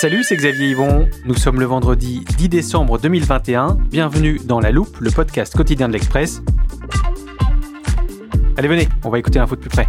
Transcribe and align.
Salut, 0.00 0.22
c'est 0.22 0.36
Xavier 0.36 0.68
Yvon. 0.68 1.08
Nous 1.24 1.34
sommes 1.34 1.58
le 1.58 1.66
vendredi 1.66 2.24
10 2.36 2.48
décembre 2.48 3.00
2021. 3.00 3.78
Bienvenue 3.90 4.38
dans 4.44 4.60
La 4.60 4.70
Loupe, 4.70 4.96
le 5.00 5.10
podcast 5.10 5.56
quotidien 5.56 5.88
de 5.88 5.92
l'Express. 5.92 6.40
Allez, 8.56 8.68
venez, 8.68 8.86
on 9.04 9.10
va 9.10 9.18
écouter 9.18 9.40
l'info 9.40 9.56
de 9.56 9.60
plus 9.60 9.70
près. 9.70 9.88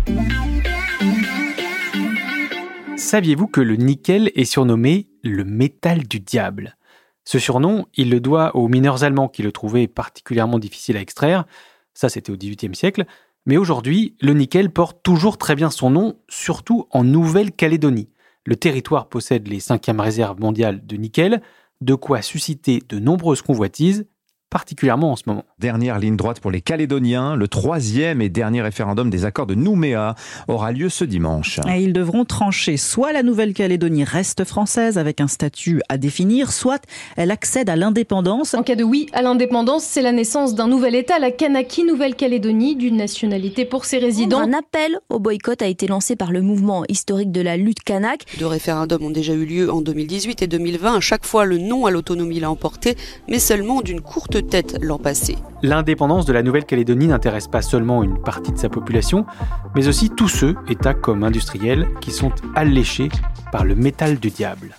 Saviez-vous 2.98 3.45
que 3.45 3.62
le 3.62 3.76
nickel 3.76 4.32
est 4.34 4.45
surnommé 4.45 5.09
le 5.22 5.44
métal 5.44 6.08
du 6.08 6.20
diable? 6.20 6.76
Ce 7.23 7.38
surnom, 7.38 7.85
il 7.94 8.10
le 8.10 8.20
doit 8.20 8.55
aux 8.55 8.68
mineurs 8.68 9.04
allemands 9.04 9.27
qui 9.27 9.44
le 9.44 9.52
trouvaient 9.52 9.88
particulièrement 9.88 10.57
difficile 10.57 10.98
à 10.98 11.02
extraire. 11.02 11.46
Ça, 11.94 12.10
c'était 12.10 12.32
au 12.32 12.35
XVIIIe 12.35 12.73
siècle. 12.73 13.05
Mais 13.46 13.57
aujourd'hui, 13.57 14.16
le 14.21 14.34
nickel 14.34 14.71
porte 14.71 15.04
toujours 15.04 15.37
très 15.37 15.54
bien 15.54 15.70
son 15.70 15.91
nom, 15.91 16.18
surtout 16.30 16.87
en 16.90 17.04
Nouvelle-Calédonie. 17.04 18.10
Le 18.50 18.55
territoire 18.55 19.10
possède 19.10 19.48
les 19.48 19.60
cinquièmes 19.60 20.00
réserves 20.00 20.40
mondiales 20.40 20.84
de 20.84 20.96
nickel, 20.96 21.44
de 21.82 21.94
quoi 21.94 22.24
susciter 22.24 22.82
de 22.90 22.98
nombreuses 22.98 23.44
convoitises, 23.44 24.08
particulièrement 24.50 25.12
en 25.12 25.16
ce 25.16 25.24
moment. 25.28 25.46
Dernière 25.60 26.00
ligne 26.00 26.16
droite 26.16 26.40
pour 26.40 26.52
les 26.52 26.62
Calédoniens, 26.62 27.36
le 27.36 27.48
troisième 27.48 28.22
et 28.22 28.30
dernier 28.30 28.62
référendum 28.62 29.10
des 29.10 29.26
accords 29.26 29.46
de 29.46 29.55
Nouméa 29.55 30.16
aura 30.48 30.72
lieu 30.72 30.90
ce 30.90 31.04
dimanche. 31.04 31.60
Et 31.70 31.82
ils 31.82 31.94
devront 31.94 32.26
trancher. 32.26 32.77
Soit 32.77 33.14
la 33.14 33.24
Nouvelle-Calédonie 33.24 34.04
reste 34.04 34.44
française 34.46 34.98
avec 34.98 35.22
un 35.22 35.27
statut 35.27 35.82
à 35.90 35.98
définir, 35.98 36.52
soit 36.52 36.82
elle 37.16 37.32
accède 37.32 37.70
à 37.70 37.76
l'indépendance. 37.76 38.54
En 38.54 38.64
cas 38.64 38.76
de 38.76 38.84
oui 38.84 39.08
à 39.14 39.22
l'indépendance, 39.22 39.84
c'est 39.84 40.02
la 40.02 40.12
naissance 40.12 40.55
d'un 40.55 40.68
nouvel 40.68 40.96
État, 40.96 41.20
la 41.20 41.32
Kanaki 41.32 41.84
Nouvelle-Calédonie, 41.84 42.76
d'une 42.76 42.98
nationalité 42.98 43.66
pour 43.66 43.86
ses 43.86 44.00
résidents. 44.00 44.40
Un 44.40 44.54
appel 44.54 45.00
au 45.10 45.20
boycott 45.20 45.62
a 45.62 45.68
été 45.68 45.88
lancé 45.88 46.16
par 46.16 46.32
le 46.32 46.42
mouvement 46.42 46.84
historique 46.90 47.32
de 47.32 47.42
la 47.42 47.58
lutte 47.58 47.84
kanak. 47.84 48.26
Deux 48.40 48.48
référendums 48.48 49.04
ont 49.04 49.10
déjà 49.12 49.34
eu 49.34 49.46
lieu 49.46 49.72
en 49.72 49.82
2018 49.82 50.42
et 50.42 50.48
2020. 50.48 50.96
À 50.96 51.00
chaque 51.00 51.26
fois, 51.26 51.46
le 51.46 51.58
non 51.58 51.86
à 51.86 51.92
l'autonomie 51.92 52.40
l'a 52.40 52.50
emporté, 52.50 52.96
mais 53.27 53.40
seulement 53.40 53.82
d'une 53.82 54.02
courte 54.02 54.38
tête 54.41 54.77
l'an 54.82 54.98
passé. 54.98 55.37
L'indépendance 55.62 56.26
de 56.26 56.34
la 56.34 56.43
Nouvelle-Calédonie 56.43 57.07
n'intéresse 57.07 57.48
pas 57.48 57.62
seulement 57.62 58.04
une 58.04 58.21
partie 58.21 58.51
de 58.51 58.57
sa 58.57 58.70
population, 58.70 59.26
mais 59.76 59.87
aussi 59.87 60.09
tous 60.09 60.27
ceux, 60.27 60.55
États 60.70 60.93
comme 60.93 61.23
industriels, 61.23 61.87
qui 62.01 62.12
sont 62.12 62.31
alléchés 62.55 63.09
par 63.51 63.65
le 63.65 63.76
métal 63.76 64.19
du 64.19 64.29
diable. 64.29 64.75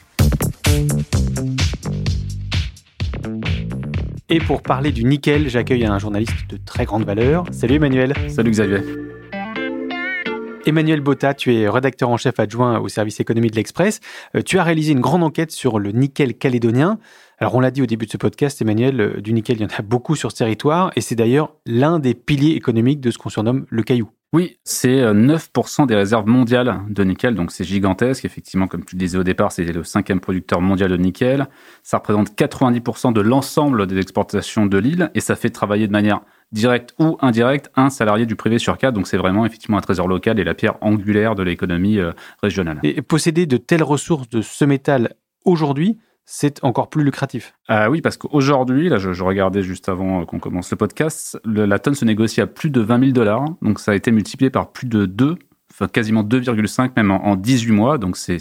Et 4.28 4.38
pour 4.38 4.62
parler 4.62 4.92
du 4.92 5.04
nickel, 5.04 5.48
j'accueille 5.48 5.84
un 5.84 5.98
journaliste 5.98 6.48
de 6.48 6.56
très 6.56 6.84
grande 6.84 7.04
valeur. 7.04 7.44
Salut 7.50 7.74
Emmanuel. 7.74 8.14
Salut 8.28 8.52
Xavier. 8.52 9.09
Emmanuel 10.70 11.00
Botta, 11.00 11.34
tu 11.34 11.52
es 11.52 11.68
rédacteur 11.68 12.10
en 12.10 12.16
chef 12.16 12.38
adjoint 12.38 12.78
au 12.78 12.86
service 12.86 13.18
économie 13.18 13.50
de 13.50 13.56
l'Express. 13.56 13.98
Euh, 14.36 14.42
tu 14.42 14.56
as 14.60 14.62
réalisé 14.62 14.92
une 14.92 15.00
grande 15.00 15.24
enquête 15.24 15.50
sur 15.50 15.80
le 15.80 15.90
nickel 15.90 16.34
calédonien. 16.34 17.00
Alors 17.38 17.56
on 17.56 17.60
l'a 17.60 17.72
dit 17.72 17.82
au 17.82 17.86
début 17.86 18.06
de 18.06 18.12
ce 18.12 18.16
podcast, 18.16 18.62
Emmanuel, 18.62 19.00
euh, 19.00 19.20
du 19.20 19.32
nickel, 19.32 19.56
il 19.56 19.62
y 19.62 19.64
en 19.64 19.68
a 19.76 19.82
beaucoup 19.82 20.14
sur 20.14 20.30
ce 20.30 20.36
territoire 20.36 20.92
et 20.94 21.00
c'est 21.00 21.16
d'ailleurs 21.16 21.56
l'un 21.66 21.98
des 21.98 22.14
piliers 22.14 22.52
économiques 22.52 23.00
de 23.00 23.10
ce 23.10 23.18
qu'on 23.18 23.30
surnomme 23.30 23.66
le 23.68 23.82
caillou. 23.82 24.10
Oui, 24.32 24.58
c'est 24.62 25.02
9% 25.02 25.86
des 25.86 25.96
réserves 25.96 26.28
mondiales 26.28 26.82
de 26.88 27.02
nickel, 27.02 27.34
donc 27.34 27.50
c'est 27.50 27.64
gigantesque. 27.64 28.24
Effectivement, 28.24 28.68
comme 28.68 28.84
tu 28.84 28.94
le 28.94 29.00
disais 29.00 29.18
au 29.18 29.24
départ, 29.24 29.50
c'est 29.50 29.64
le 29.64 29.82
cinquième 29.82 30.20
producteur 30.20 30.60
mondial 30.60 30.88
de 30.88 30.96
nickel. 30.96 31.48
Ça 31.82 31.96
représente 31.96 32.30
90% 32.38 33.12
de 33.12 33.20
l'ensemble 33.20 33.88
des 33.88 33.98
exportations 33.98 34.66
de 34.66 34.78
l'île 34.78 35.10
et 35.16 35.20
ça 35.20 35.34
fait 35.34 35.50
travailler 35.50 35.88
de 35.88 35.92
manière 35.92 36.20
directe 36.52 36.94
ou 36.98 37.16
indirecte 37.20 37.70
un 37.76 37.90
salarié 37.90 38.26
du 38.26 38.36
privé 38.36 38.58
sur 38.58 38.76
quatre. 38.78 38.94
Donc 38.94 39.06
c'est 39.06 39.16
vraiment 39.16 39.46
effectivement 39.46 39.78
un 39.78 39.82
trésor 39.82 40.08
local 40.08 40.38
et 40.38 40.44
la 40.44 40.54
pierre 40.54 40.76
angulaire 40.80 41.34
de 41.34 41.42
l'économie 41.42 41.98
euh, 41.98 42.12
régionale. 42.42 42.80
Et 42.82 43.02
posséder 43.02 43.46
de 43.46 43.56
telles 43.56 43.82
ressources 43.82 44.28
de 44.28 44.42
ce 44.42 44.64
métal 44.64 45.14
aujourd'hui, 45.44 45.98
c'est 46.32 46.62
encore 46.62 46.90
plus 46.90 47.02
lucratif. 47.02 47.54
Ah 47.66 47.90
oui, 47.90 48.00
parce 48.00 48.16
qu'aujourd'hui, 48.16 48.88
là, 48.88 48.98
je, 48.98 49.12
je, 49.12 49.24
regardais 49.24 49.62
juste 49.62 49.88
avant 49.88 50.24
qu'on 50.24 50.38
commence 50.38 50.70
le 50.70 50.76
podcast, 50.76 51.40
le, 51.44 51.64
la 51.66 51.80
tonne 51.80 51.96
se 51.96 52.04
négocie 52.04 52.40
à 52.40 52.46
plus 52.46 52.70
de 52.70 52.80
20 52.80 53.00
000 53.00 53.10
dollars. 53.10 53.44
Donc, 53.62 53.80
ça 53.80 53.90
a 53.90 53.94
été 53.96 54.12
multiplié 54.12 54.48
par 54.48 54.70
plus 54.70 54.86
de 54.86 55.06
2, 55.06 55.36
enfin, 55.72 55.88
quasiment 55.88 56.22
2,5 56.22 56.92
même 56.96 57.10
en, 57.10 57.26
en, 57.26 57.34
18 57.34 57.72
mois. 57.72 57.98
Donc, 57.98 58.16
c'est 58.16 58.38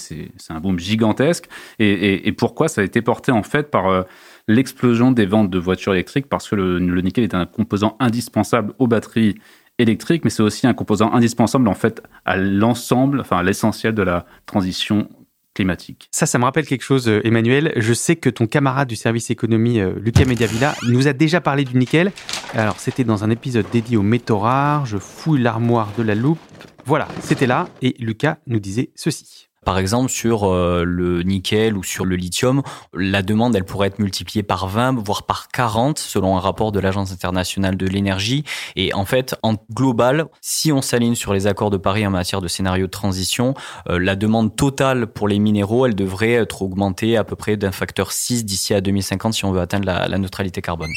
un 0.49 0.59
boom 0.59 0.77
gigantesque. 0.77 1.45
Et, 1.79 1.89
et, 1.89 2.27
et, 2.27 2.31
pourquoi 2.31 2.67
ça 2.67 2.81
a 2.81 2.83
été 2.83 3.01
porté 3.01 3.31
en 3.31 3.41
fait 3.41 3.71
par 3.71 3.87
euh, 3.87 4.03
l'explosion 4.49 5.11
des 5.11 5.25
ventes 5.25 5.49
de 5.49 5.59
voitures 5.59 5.93
électriques 5.93 6.27
Parce 6.27 6.49
que 6.49 6.55
le, 6.55 7.01
nickel 7.01 7.23
est 7.23 7.35
un 7.35 7.45
composant 7.45 7.95
indispensable 7.99 8.73
aux 8.79 8.87
batteries 8.87 9.35
électriques, 9.77 10.25
mais 10.25 10.29
c'est 10.29 10.43
aussi 10.43 10.67
un 10.67 10.73
composant 10.73 11.13
indispensable 11.13 11.69
en 11.69 11.73
fait 11.73 12.03
à 12.25 12.35
l'ensemble, 12.35 13.21
enfin 13.21 13.38
à 13.38 13.43
l'essentiel 13.43 13.93
de 13.93 14.01
la 14.01 14.25
transition 14.45 15.07
climatique. 15.53 16.09
Ça, 16.11 16.25
ça 16.25 16.38
me 16.38 16.43
rappelle 16.43 16.65
quelque 16.65 16.83
chose, 16.83 17.07
euh, 17.07 17.25
Emmanuel. 17.25 17.73
Je 17.75 17.93
sais 17.93 18.15
que 18.15 18.29
ton 18.29 18.45
camarade 18.45 18.88
du 18.88 18.95
service 18.95 19.29
économie, 19.29 19.79
euh, 19.79 19.93
Lucas 19.99 20.25
Mediavilla, 20.25 20.75
nous 20.88 21.07
a 21.07 21.13
déjà 21.13 21.41
parlé 21.41 21.63
du 21.63 21.77
nickel. 21.77 22.11
Alors, 22.53 22.79
c'était 22.79 23.03
dans 23.03 23.23
un 23.23 23.29
épisode 23.29 23.65
dédié 23.71 23.97
aux 23.97 24.03
métaux 24.03 24.39
rares. 24.39 24.85
Je 24.85 24.97
fouille 24.97 25.41
l'armoire 25.41 25.91
de 25.97 26.03
la 26.03 26.15
loupe. 26.15 26.39
Voilà, 26.85 27.07
c'était 27.21 27.47
là. 27.47 27.67
Et 27.81 27.95
Lucas 27.99 28.38
nous 28.47 28.59
disait 28.59 28.91
ceci. 28.95 29.48
Par 29.65 29.77
exemple, 29.77 30.09
sur 30.09 30.45
euh, 30.45 30.83
le 30.85 31.23
nickel 31.23 31.77
ou 31.77 31.83
sur 31.83 32.05
le 32.05 32.15
lithium, 32.15 32.61
la 32.93 33.21
demande, 33.21 33.55
elle 33.55 33.65
pourrait 33.65 33.87
être 33.87 33.99
multipliée 33.99 34.43
par 34.43 34.67
20, 34.67 35.03
voire 35.03 35.23
par 35.23 35.49
40, 35.49 35.99
selon 35.99 36.37
un 36.37 36.39
rapport 36.39 36.71
de 36.71 36.79
l'Agence 36.79 37.11
internationale 37.11 37.75
de 37.75 37.85
l'énergie. 37.85 38.43
Et 38.75 38.93
en 38.93 39.05
fait, 39.05 39.35
en 39.43 39.55
global, 39.73 40.27
si 40.41 40.71
on 40.71 40.81
s'aligne 40.81 41.15
sur 41.15 41.33
les 41.33 41.47
accords 41.47 41.69
de 41.69 41.77
Paris 41.77 42.07
en 42.07 42.11
matière 42.11 42.41
de 42.41 42.47
scénario 42.47 42.85
de 42.85 42.91
transition, 42.91 43.53
euh, 43.89 43.99
la 43.99 44.15
demande 44.15 44.55
totale 44.55 45.07
pour 45.07 45.27
les 45.27 45.39
minéraux, 45.39 45.85
elle 45.85 45.95
devrait 45.95 46.33
être 46.33 46.61
augmentée 46.61 47.17
à 47.17 47.23
peu 47.23 47.35
près 47.35 47.57
d'un 47.57 47.71
facteur 47.71 48.11
6 48.11 48.45
d'ici 48.45 48.73
à 48.73 48.81
2050 48.81 49.33
si 49.33 49.45
on 49.45 49.51
veut 49.51 49.61
atteindre 49.61 49.85
la, 49.85 50.17
neutralité 50.17 50.61
carbone. 50.61 50.91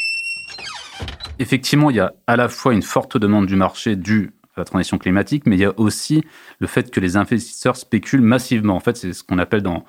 Effectivement, 1.38 1.90
il 1.90 1.96
y 1.96 2.00
a 2.00 2.12
à 2.26 2.36
la 2.36 2.48
fois 2.48 2.72
une 2.72 2.82
forte 2.82 3.16
demande 3.16 3.46
du 3.46 3.56
marché 3.56 3.96
due 3.96 4.32
la 4.56 4.64
transition 4.64 4.98
climatique, 4.98 5.44
mais 5.46 5.56
il 5.56 5.60
y 5.60 5.64
a 5.64 5.78
aussi 5.78 6.22
le 6.58 6.66
fait 6.66 6.90
que 6.90 7.00
les 7.00 7.16
investisseurs 7.16 7.76
spéculent 7.76 8.20
massivement. 8.22 8.76
En 8.76 8.80
fait, 8.80 8.96
c'est 8.96 9.12
ce 9.12 9.24
qu'on 9.24 9.38
appelle 9.38 9.62
dans, 9.62 9.84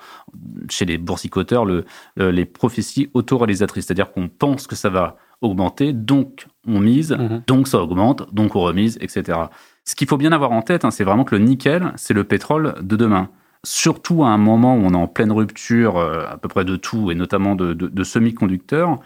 chez 0.70 0.84
les 0.84 0.98
boursicoteurs 0.98 1.64
le, 1.64 1.84
le, 2.16 2.30
les 2.30 2.46
prophéties 2.46 3.10
autoréalisatrices. 3.14 3.86
C'est-à-dire 3.86 4.12
qu'on 4.12 4.28
pense 4.28 4.66
que 4.66 4.76
ça 4.76 4.88
va 4.88 5.16
augmenter, 5.42 5.92
donc 5.92 6.46
on 6.66 6.80
mise, 6.80 7.12
mmh. 7.12 7.42
donc 7.46 7.68
ça 7.68 7.78
augmente, 7.78 8.32
donc 8.32 8.56
on 8.56 8.60
remise, 8.60 8.96
etc. 9.00 9.38
Ce 9.84 9.94
qu'il 9.94 10.08
faut 10.08 10.16
bien 10.16 10.32
avoir 10.32 10.52
en 10.52 10.62
tête, 10.62 10.84
hein, 10.84 10.90
c'est 10.90 11.04
vraiment 11.04 11.24
que 11.24 11.34
le 11.34 11.42
nickel, 11.44 11.92
c'est 11.96 12.14
le 12.14 12.24
pétrole 12.24 12.74
de 12.80 12.96
demain. 12.96 13.28
Surtout 13.64 14.24
à 14.24 14.28
un 14.28 14.38
moment 14.38 14.76
où 14.76 14.80
on 14.80 14.92
est 14.92 14.96
en 14.96 15.08
pleine 15.08 15.32
rupture 15.32 15.98
euh, 15.98 16.24
à 16.28 16.38
peu 16.38 16.48
près 16.48 16.64
de 16.64 16.76
tout, 16.76 17.10
et 17.10 17.14
notamment 17.14 17.54
de, 17.54 17.74
de, 17.74 17.88
de 17.88 18.04
semi-conducteurs, 18.04 19.00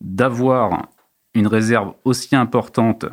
d'avoir 0.00 0.88
une 1.34 1.46
réserve 1.46 1.94
aussi 2.04 2.36
importante 2.36 3.04
euh, 3.04 3.10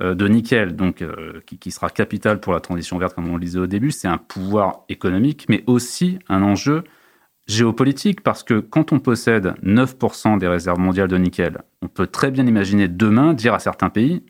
de 0.00 0.28
nickel, 0.28 0.76
donc 0.76 1.00
euh, 1.00 1.40
qui, 1.46 1.58
qui, 1.58 1.70
sera 1.70 1.88
capital 1.88 2.38
pour 2.40 2.52
la 2.52 2.60
transition 2.60 2.98
verte, 2.98 3.14
comme 3.14 3.28
on 3.30 3.36
le 3.36 3.40
disait 3.40 3.58
au 3.58 3.66
début, 3.66 3.90
c'est 3.90 4.08
un 4.08 4.18
pouvoir 4.18 4.84
économique, 4.88 5.46
mais 5.48 5.64
aussi 5.66 6.18
un 6.28 6.42
enjeu 6.42 6.84
géopolitique, 7.46 8.22
parce 8.22 8.42
que 8.42 8.60
quand 8.60 8.92
on 8.92 8.98
possède 8.98 9.54
9% 9.62 10.38
des 10.38 10.48
réserves 10.48 10.78
mondiales 10.78 11.08
de 11.08 11.16
nickel, 11.16 11.62
on 11.80 11.88
peut 11.88 12.06
très 12.06 12.30
bien 12.30 12.46
imaginer 12.46 12.88
demain 12.88 13.32
dire 13.32 13.54
à 13.54 13.58
certains 13.58 13.88
pays, 13.88 14.24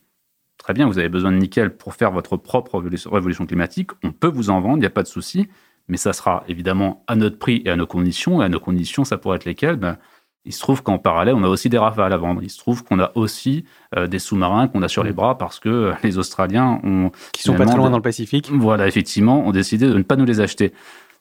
très 0.59 0.75
bien, 0.75 0.87
vous 0.87 0.99
avez 0.99 1.09
besoin 1.09 1.33
de 1.33 1.39
nickel 1.39 1.77
pour 1.77 1.95
faire 1.95 2.13
votre 2.13 2.37
propre 2.37 2.79
révolution 2.79 3.47
climatique, 3.47 3.91
on 4.05 4.13
peut 4.13 4.29
vous 4.29 4.51
en 4.51 4.61
vendre, 4.61 4.77
il 4.77 4.81
n'y 4.81 4.87
a 4.87 4.91
pas 4.91 5.03
de 5.03 5.09
souci, 5.09 5.49
mais 5.89 5.97
ça 5.97 6.13
sera 6.13 6.45
évidemment 6.49 7.05
à 7.07 7.17
notre 7.17 7.39
prix 7.39 7.63
et 7.65 7.71
à 7.71 7.77
nos 7.77 7.87
conditions, 7.87 8.43
et 8.43 8.45
à 8.45 8.49
nos 8.49 8.61
conditions, 8.61 9.05
ça 9.05 9.19
pourrait 9.19 9.37
être 9.37 9.45
lesquelles? 9.45 9.77
Ben, 9.77 9.99
il 10.46 10.52
se 10.52 10.60
trouve 10.60 10.82
qu'en 10.82 10.98
parallèle, 10.98 11.34
on 11.34 11.44
a 11.44 11.48
aussi 11.48 11.69
des 11.69 11.78
rafales 11.78 12.12
à 12.12 12.16
vendre. 12.16 12.43
Il 12.43 12.50
se 12.50 12.58
trouve 12.58 12.84
qu'on 12.84 13.00
a 13.00 13.12
aussi 13.14 13.64
euh, 13.96 14.06
des 14.06 14.19
sous-marins 14.19 14.69
qu'on 14.69 14.82
a 14.82 14.88
sur 14.88 15.02
les 15.02 15.12
bras 15.12 15.37
parce 15.37 15.58
que 15.58 15.69
euh, 15.69 15.93
les 16.02 16.19
Australiens 16.19 16.81
ont... 16.84 17.10
Qui 17.32 17.43
sont 17.43 17.54
pas 17.54 17.66
très 17.66 17.76
loin 17.76 17.90
dans 17.90 17.96
le 17.96 18.02
Pacifique. 18.02 18.50
Voilà, 18.52 18.87
effectivement, 18.87 19.46
ont 19.46 19.52
décidé 19.52 19.88
de 19.88 19.94
ne 19.94 20.02
pas 20.02 20.16
nous 20.16 20.25
les 20.25 20.40
acheter. 20.40 20.72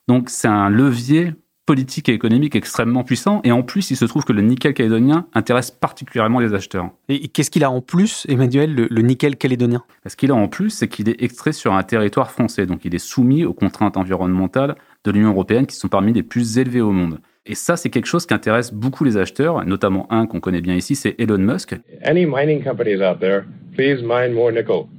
Donc 0.07 0.30
c'est 0.30 0.48
un 0.48 0.69
levier 0.69 1.33
politique 1.66 2.10
et 2.10 2.13
économique 2.13 2.56
extrêmement 2.56 3.04
puissant. 3.04 3.42
Et 3.44 3.51
en 3.51 3.63
plus, 3.63 3.89
il 3.89 3.98
se 3.98 4.06
trouve 4.06 4.24
que 4.24 4.33
le 4.33 4.42
nickel 4.42 4.74
calédonien 4.74 5.25
intéresse 5.33 5.72
particulièrement 5.72 6.39
les 6.39 6.54
acheteurs. 6.54 6.92
Et 7.10 7.27
qu'est-ce 7.27 7.50
qu'il 7.50 7.63
a 7.63 7.72
en 7.72 7.81
plus, 7.81 8.25
Emmanuel, 8.30 8.74
le, 8.75 9.01
nickel 9.01 9.36
calédonien? 9.36 9.83
Ce 10.06 10.16
qu'il 10.16 10.31
a 10.31 10.36
en 10.36 10.48
plus, 10.48 10.69
c'est 10.69 10.88
qu'il 10.88 11.10
est 11.10 11.22
extrait 11.24 11.54
sur 11.54 11.74
un 11.74 11.83
territoire 11.83 12.31
français. 12.31 12.66
Donc 12.66 12.86
il 12.86 12.94
est 12.94 13.00
soumis 13.00 13.45
aux 13.45 13.54
contraintes 13.54 13.98
environnementales 13.98 14.75
de 15.04 15.12
l'Union 15.12 15.30
européenne 15.30 15.66
qui 15.66 15.75
sont 15.75 15.88
parmi 15.88 16.13
les 16.13 16.24
plus 16.24 16.60
élevées 16.60 16.81
au 16.81 16.92
monde. 16.92 17.19
Et 17.48 17.54
ça, 17.54 17.78
c'est 17.78 17.92
quelque 17.92 18.08
chose 18.08 18.26
qui 18.26 18.34
intéresse 18.34 18.74
beaucoup 18.74 19.04
les 19.04 19.18
acheteurs, 19.18 19.64
notamment 19.66 20.12
un 20.12 20.26
qu'on 20.26 20.40
connaît 20.40 20.62
bien 20.62 20.74
ici, 20.74 20.96
c'est 20.96 21.14
Elon 21.20 21.38
Musk, 21.38 21.76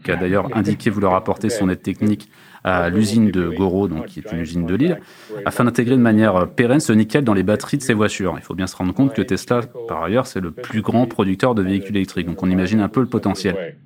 qui 0.05 0.11
a 0.13 0.17
d'ailleurs 0.17 0.57
indiqué 0.57 0.91
vouloir 0.91 1.15
apporter 1.15 1.49
son 1.49 1.69
aide 1.69 1.83
technique 1.83 2.31
à 2.63 2.89
l'usine 2.89 3.31
de 3.31 3.49
Goro, 3.49 3.89
donc, 3.89 4.07
qui 4.07 4.21
est 4.21 4.33
une 4.33 4.41
usine 4.41 4.67
de 4.67 4.75
Lille, 4.75 5.01
afin 5.45 5.65
d'intégrer 5.65 5.97
de 5.97 6.01
manière 6.01 6.49
pérenne 6.49 6.81
ce 6.81 6.93
nickel 6.93 7.25
dans 7.25 7.35
les 7.35 7.43
batteries 7.43 7.79
de 7.79 7.83
ses 7.83 7.95
voitures. 7.95 8.35
Il 8.37 8.43
faut 8.43 8.55
bien 8.55 8.67
se 8.67 8.77
rendre 8.77 8.95
compte 8.95 9.13
que 9.15 9.23
Tesla, 9.23 9.63
par 9.89 10.05
ailleurs, 10.05 10.27
c'est 10.27 10.41
le 10.41 10.51
plus 10.51 10.83
grand 10.83 11.07
producteur 11.07 11.55
de 11.55 11.63
véhicules 11.63 11.97
électriques. 11.97 12.27
Donc 12.27 12.43
on 12.43 12.51
imagine 12.51 12.81
un 12.81 12.89
peu 12.89 13.01
le 13.01 13.07
potentiel. 13.07 13.77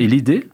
Et 0.00 0.06
l'idée, 0.06 0.44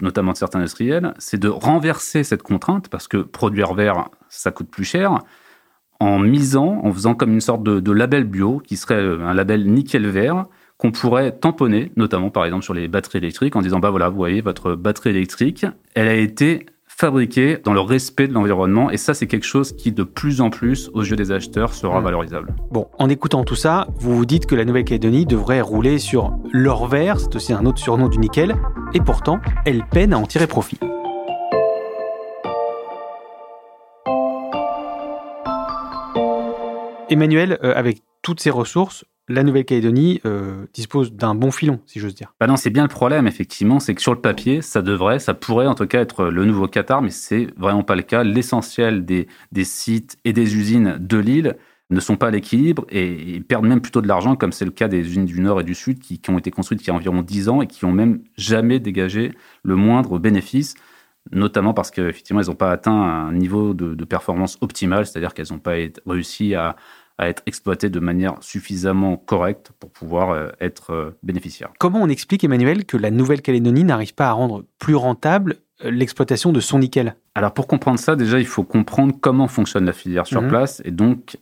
notamment 0.00 0.32
de 0.32 0.36
certains 0.36 0.58
industriels, 0.58 1.14
c'est 1.18 1.38
de 1.38 1.48
renverser 1.48 2.24
cette 2.24 2.42
contrainte, 2.42 2.88
parce 2.88 3.08
que 3.08 3.18
produire 3.18 3.74
vert, 3.74 4.08
ça 4.28 4.50
coûte 4.50 4.70
plus 4.70 4.84
cher, 4.84 5.18
en 6.00 6.18
misant, 6.18 6.80
en 6.84 6.92
faisant 6.92 7.14
comme 7.14 7.32
une 7.32 7.40
sorte 7.40 7.62
de, 7.62 7.92
label 7.92 8.24
bio, 8.24 8.58
qui 8.58 8.76
serait 8.76 8.94
euh, 8.94 9.26
un 9.26 9.34
label 9.34 9.66
nickel 9.70 10.06
vert, 10.06 10.46
qu'on 10.78 10.92
pourrait 10.92 11.32
tamponner, 11.32 11.92
notamment 11.96 12.30
par 12.30 12.46
exemple 12.46 12.64
sur 12.64 12.72
les 12.72 12.88
batteries 12.88 13.18
électriques, 13.18 13.54
en 13.56 13.62
disant, 13.62 13.80
bah 13.80 13.90
voilà, 13.90 14.08
vous 14.08 14.16
voyez, 14.16 14.40
votre 14.40 14.74
batterie 14.74 15.10
électrique, 15.10 15.66
elle 15.94 16.08
a 16.08 16.14
été 16.14 16.66
fabriquée 16.96 17.56
dans 17.62 17.72
le 17.72 17.80
respect 17.80 18.28
de 18.28 18.34
l'environnement, 18.34 18.90
et 18.90 18.96
ça 18.96 19.14
c'est 19.14 19.26
quelque 19.26 19.46
chose 19.46 19.72
qui 19.74 19.92
de 19.92 20.02
plus 20.02 20.40
en 20.40 20.50
plus, 20.50 20.90
aux 20.92 21.02
yeux 21.02 21.16
des 21.16 21.32
acheteurs, 21.32 21.72
sera 21.72 22.00
mmh. 22.00 22.04
valorisable. 22.04 22.54
Bon, 22.70 22.88
en 22.98 23.08
écoutant 23.08 23.44
tout 23.44 23.54
ça, 23.54 23.86
vous 23.96 24.16
vous 24.16 24.26
dites 24.26 24.46
que 24.46 24.54
la 24.54 24.64
Nouvelle-Calédonie 24.64 25.24
devrait 25.24 25.60
rouler 25.60 25.98
sur 25.98 26.32
l'or 26.52 26.88
vert, 26.88 27.20
c'est 27.20 27.34
aussi 27.36 27.52
un 27.52 27.64
autre 27.64 27.78
surnom 27.78 28.08
du 28.08 28.18
nickel, 28.18 28.56
et 28.92 29.00
pourtant, 29.00 29.40
elle 29.64 29.84
peine 29.86 30.12
à 30.12 30.18
en 30.18 30.26
tirer 30.26 30.46
profit. 30.46 30.78
Emmanuel, 37.08 37.58
euh, 37.64 37.72
avec 37.74 38.02
toutes 38.22 38.40
ces 38.40 38.50
ressources, 38.50 39.04
la 39.30 39.44
Nouvelle-Calédonie 39.44 40.20
euh, 40.26 40.66
dispose 40.74 41.12
d'un 41.12 41.34
bon 41.34 41.50
filon, 41.50 41.80
si 41.86 42.00
j'ose 42.00 42.14
dire. 42.14 42.34
Bah 42.40 42.46
non, 42.46 42.56
c'est 42.56 42.70
bien 42.70 42.82
le 42.82 42.88
problème, 42.88 43.26
effectivement, 43.26 43.78
c'est 43.78 43.94
que 43.94 44.02
sur 44.02 44.12
le 44.12 44.20
papier, 44.20 44.60
ça 44.60 44.82
devrait, 44.82 45.20
ça 45.20 45.34
pourrait 45.34 45.66
en 45.66 45.74
tout 45.74 45.86
cas 45.86 46.00
être 46.00 46.26
le 46.26 46.44
nouveau 46.44 46.66
Qatar, 46.66 47.00
mais 47.00 47.10
c'est 47.10 47.46
vraiment 47.56 47.84
pas 47.84 47.94
le 47.94 48.02
cas. 48.02 48.24
L'essentiel 48.24 49.04
des, 49.04 49.28
sites 49.62 50.18
et 50.24 50.32
des 50.32 50.56
usines 50.56 50.96
de 50.98 51.16
l'île 51.16 51.56
ne 51.90 52.00
sont 52.00 52.16
pas 52.16 52.28
à 52.28 52.30
l'équilibre 52.30 52.84
et, 52.90 53.40
perdent 53.48 53.66
même 53.66 53.80
plutôt 53.80 54.00
de 54.00 54.08
l'argent, 54.08 54.34
comme 54.34 54.52
c'est 54.52 54.64
le 54.64 54.70
cas 54.72 54.88
des 54.88 55.00
usines 55.00 55.26
du 55.26 55.40
Nord 55.40 55.60
et 55.60 55.64
du 55.64 55.74
Sud 55.74 56.00
qui, 56.00 56.20
ont 56.28 56.38
été 56.38 56.50
construites 56.50 56.82
il 56.82 56.88
y 56.88 56.90
a 56.90 56.94
environ 56.94 57.22
10 57.22 57.48
ans 57.48 57.62
et 57.62 57.66
qui 57.66 57.84
ont 57.84 57.92
même 57.92 58.22
jamais 58.36 58.80
dégagé 58.80 59.32
le 59.62 59.76
moindre 59.76 60.18
bénéfice 60.18 60.74
notamment 61.32 61.74
parce 61.74 61.90
qu'effectivement, 61.90 62.40
elles 62.40 62.48
n'ont 62.48 62.54
pas 62.54 62.72
atteint 62.72 62.92
un 62.92 63.32
niveau 63.34 63.74
de, 63.74 63.94
de 63.94 64.04
performance 64.06 64.56
optimal, 64.62 65.04
c'est-à-dire 65.04 65.34
qu'elles 65.34 65.48
n'ont 65.50 65.58
pas 65.58 65.74
réussi 66.06 66.54
à, 66.54 66.76
à 67.20 67.28
être 67.28 67.42
exploité 67.44 67.90
de 67.90 68.00
manière 68.00 68.36
suffisamment 68.40 69.18
correcte 69.18 69.72
pour 69.78 69.90
pouvoir 69.90 70.30
euh, 70.30 70.48
être 70.58 70.92
euh, 70.94 71.10
bénéficiaire. 71.22 71.70
Comment 71.78 72.00
on 72.00 72.08
explique, 72.08 72.44
Emmanuel, 72.44 72.86
que 72.86 72.96
la 72.96 73.10
Nouvelle-Calédonie 73.10 73.84
n'arrive 73.84 74.14
pas 74.14 74.28
à 74.28 74.32
rendre 74.32 74.64
plus 74.78 74.94
rentable 74.94 75.56
euh, 75.84 75.90
l'exploitation 75.90 76.50
de 76.50 76.60
son 76.60 76.78
nickel? 76.78 77.16
Alors 77.34 77.52
pour 77.52 77.66
comprendre 77.66 77.98
ça, 77.98 78.16
déjà, 78.16 78.40
il 78.40 78.46
faut 78.46 78.64
comprendre 78.64 79.14
comment 79.20 79.48
fonctionne 79.48 79.84
la 79.84 79.92
filière 79.92 80.26
sur 80.26 80.40
mhm. 80.40 80.48
place 80.48 80.80
et 80.86 80.90
donc 80.90 81.36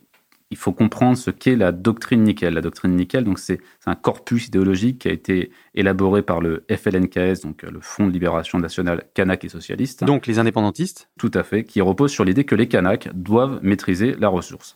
il 0.51 0.57
faut 0.57 0.73
comprendre 0.73 1.15
ce 1.17 1.31
qu'est 1.31 1.55
la 1.55 1.71
doctrine 1.71 2.23
nickel. 2.23 2.55
La 2.55 2.61
doctrine 2.61 2.95
nickel, 2.95 3.23
donc 3.23 3.39
c'est 3.39 3.61
un 3.85 3.95
corpus 3.95 4.47
idéologique 4.47 4.99
qui 4.99 5.07
a 5.07 5.11
été 5.11 5.51
élaboré 5.75 6.23
par 6.23 6.41
le 6.41 6.65
FLNKS, 6.69 7.41
donc 7.43 7.61
le 7.61 7.79
Fonds 7.79 8.07
de 8.07 8.11
libération 8.11 8.59
nationale 8.59 9.03
kanak 9.13 9.45
et 9.45 9.49
socialiste. 9.49 10.03
Donc 10.03 10.27
les 10.27 10.39
indépendantistes? 10.39 11.09
Tout 11.17 11.31
à 11.35 11.43
fait, 11.43 11.63
qui 11.63 11.79
repose 11.79 12.11
sur 12.11 12.25
l'idée 12.25 12.43
que 12.43 12.55
les 12.55 12.67
Kanaks 12.67 13.09
doivent 13.13 13.59
maîtriser 13.61 14.15
la 14.19 14.27
ressource. 14.27 14.73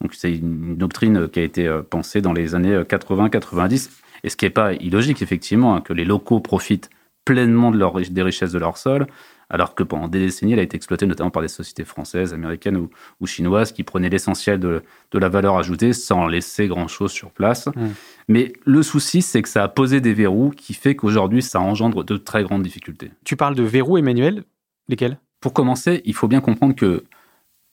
Donc 0.00 0.14
c'est 0.14 0.32
une 0.32 0.76
doctrine 0.76 1.28
qui 1.28 1.40
a 1.40 1.42
été 1.42 1.66
euh, 1.66 1.82
pensée 1.82 2.20
dans 2.20 2.32
les 2.32 2.54
années 2.54 2.82
80-90, 2.82 3.86
euh, 3.86 3.90
et 4.24 4.30
ce 4.30 4.36
qui 4.36 4.44
n'est 4.44 4.50
pas 4.50 4.72
illogique, 4.74 5.22
effectivement, 5.22 5.76
hein, 5.76 5.80
que 5.80 5.92
les 5.92 6.04
locaux 6.04 6.40
profitent 6.40 6.90
pleinement 7.24 7.70
de 7.70 7.78
leur, 7.78 8.00
des 8.00 8.22
richesses 8.22 8.52
de 8.52 8.58
leur 8.58 8.78
sol, 8.78 9.06
alors 9.48 9.74
que 9.74 9.82
pendant 9.82 10.08
des 10.08 10.18
décennies, 10.18 10.54
elle 10.54 10.58
a 10.58 10.62
été 10.62 10.76
exploitée 10.76 11.06
notamment 11.06 11.30
par 11.30 11.42
des 11.42 11.48
sociétés 11.48 11.84
françaises, 11.84 12.34
américaines 12.34 12.88
ou, 13.20 13.26
chinoises 13.26 13.72
qui 13.72 13.84
prenaient 13.84 14.08
l'essentiel 14.08 14.58
de, 14.58 14.82
la 15.12 15.28
valeur 15.28 15.56
ajoutée 15.56 15.92
sans 15.92 16.26
laisser 16.26 16.66
grand-chose 16.66 17.12
sur 17.12 17.30
place. 17.30 17.66
Mmh. 17.66 17.86
Mais 18.28 18.52
le 18.64 18.82
souci, 18.82 19.22
c'est 19.22 19.42
que 19.42 19.48
ça 19.48 19.62
a 19.62 19.68
posé 19.68 20.00
des 20.00 20.14
verrous 20.14 20.50
qui 20.50 20.74
fait 20.74 20.96
qu'aujourd'hui, 20.96 21.42
ça 21.42 21.60
engendre 21.60 22.04
de 22.04 22.16
très 22.16 22.42
grandes 22.42 22.62
difficultés. 22.62 23.10
Tu 23.24 23.36
parles 23.36 23.54
de 23.54 23.62
verrous, 23.62 23.98
Emmanuel? 23.98 24.44
Lesquels? 24.88 25.18
Pour 25.40 25.52
commencer, 25.52 26.02
il 26.04 26.14
faut 26.14 26.28
bien 26.28 26.40
comprendre 26.40 26.74
que 26.74 27.04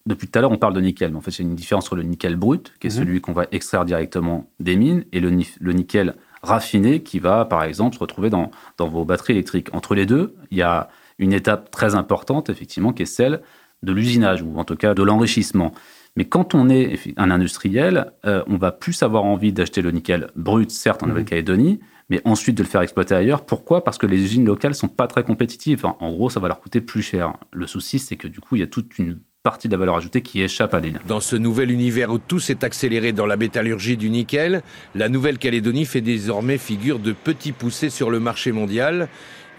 depuis 0.06 0.28
tout 0.28 0.38
à 0.38 0.42
l'heure, 0.42 0.52
on 0.52 0.58
parle 0.58 0.74
de 0.74 0.82
nickel, 0.82 1.12
mais 1.12 1.18
en 1.18 1.22
fait, 1.22 1.32
c'est 1.32 1.44
une 1.44 1.56
différence 1.56 1.86
entre 1.86 1.96
le 1.96 2.04
nickel 2.04 2.36
brut, 2.36 2.74
qui 2.80 2.88
est 2.88 2.90
mhm. 2.90 2.98
celui 2.98 3.22
qu'on 3.22 3.32
va 3.32 3.46
extraire 3.52 3.86
directement 3.86 4.50
des 4.60 4.76
mines, 4.76 5.06
et 5.14 5.20
le, 5.20 5.30
nickel 5.30 6.16
raffiné, 6.42 7.04
qui 7.04 7.20
va, 7.20 7.46
par 7.46 7.64
exemple, 7.64 7.96
se 7.96 8.00
retrouver 8.00 8.30
dans, 8.30 8.52
vos 8.80 9.06
batteries 9.06 9.34
électriques. 9.34 9.74
Entre 9.74 9.96
les 9.96 10.06
deux, 10.06 10.36
il 10.52 10.58
y 10.58 10.62
a 10.62 10.90
une 11.20 11.32
étape 11.32 11.72
très 11.72 11.96
importante, 11.96 12.50
effectivement, 12.50 12.92
qui 12.92 13.04
est 13.04 13.08
celle 13.08 13.42
de 13.82 13.94
l'usinage, 13.94 14.42
ou 14.42 14.58
en 14.58 14.66
tout 14.66 14.76
cas 14.76 14.94
de 14.94 15.04
l'enrichissement. 15.04 15.74
Mais 16.16 16.26
quand 16.26 16.54
on 16.54 16.70
est 16.70 17.00
un 17.18 17.32
industriel, 17.32 18.12
euh, 18.26 18.44
on 18.48 18.58
va 18.58 18.72
plus 18.72 19.04
avoir 19.04 19.24
envie 19.24 19.54
d'acheter 19.54 19.82
le 19.82 19.92
nickel 19.92 20.32
brut, 20.36 20.70
certes, 20.70 21.02
en 21.02 21.06
mhm. 21.06 21.14
Nouvelle-Calédonie, 21.14 21.80
mais 22.10 22.22
ensuite 22.26 22.58
de 22.58 22.64
le 22.64 22.68
faire 22.68 22.82
exploiter 22.82 23.16
ailleurs. 23.16 23.46
Pourquoi? 23.46 23.86
Parce 23.86 23.98
que 23.98 24.06
les 24.06 24.22
usines 24.22 24.46
locales 24.46 24.76
sont 24.76 24.90
pas 24.90 25.08
très 25.08 25.24
compétitives. 25.24 25.86
en 25.86 26.12
gros, 26.12 26.30
ça 26.30 26.42
va 26.42 26.50
leur 26.50 26.60
coûter 26.60 26.82
plus 26.82 27.02
cher. 27.02 27.34
Le 27.54 27.68
souci, 27.68 28.00
c'est 28.00 28.18
que 28.18 28.28
du 28.28 28.42
coup, 28.42 28.58
il 28.58 28.60
y 28.60 28.64
a 28.64 28.68
toute 28.68 29.00
une 29.00 29.22
partie 29.44 29.68
de 29.68 29.74
la 29.74 29.78
valeur 29.78 29.98
ajoutée 29.98 30.22
qui 30.22 30.42
échappe 30.42 30.74
à 30.74 30.80
l'île. 30.80 31.02
Dans 31.06 31.20
ce 31.20 31.36
nouvel 31.36 31.70
univers 31.70 32.10
où 32.12 32.18
tout 32.18 32.40
s'est 32.40 32.64
accéléré 32.64 33.12
dans 33.12 33.26
la 33.26 33.36
métallurgie 33.36 33.98
du 33.98 34.10
nickel, 34.10 34.64
la 34.96 35.10
Nouvelle-Calédonie 35.10 35.84
fait 35.84 36.00
désormais 36.00 36.58
figure 36.58 36.98
de 36.98 37.12
petit 37.12 37.52
poussé 37.52 37.90
sur 37.90 38.10
le 38.10 38.22
marché 38.22 38.54
mondial. 38.54 39.10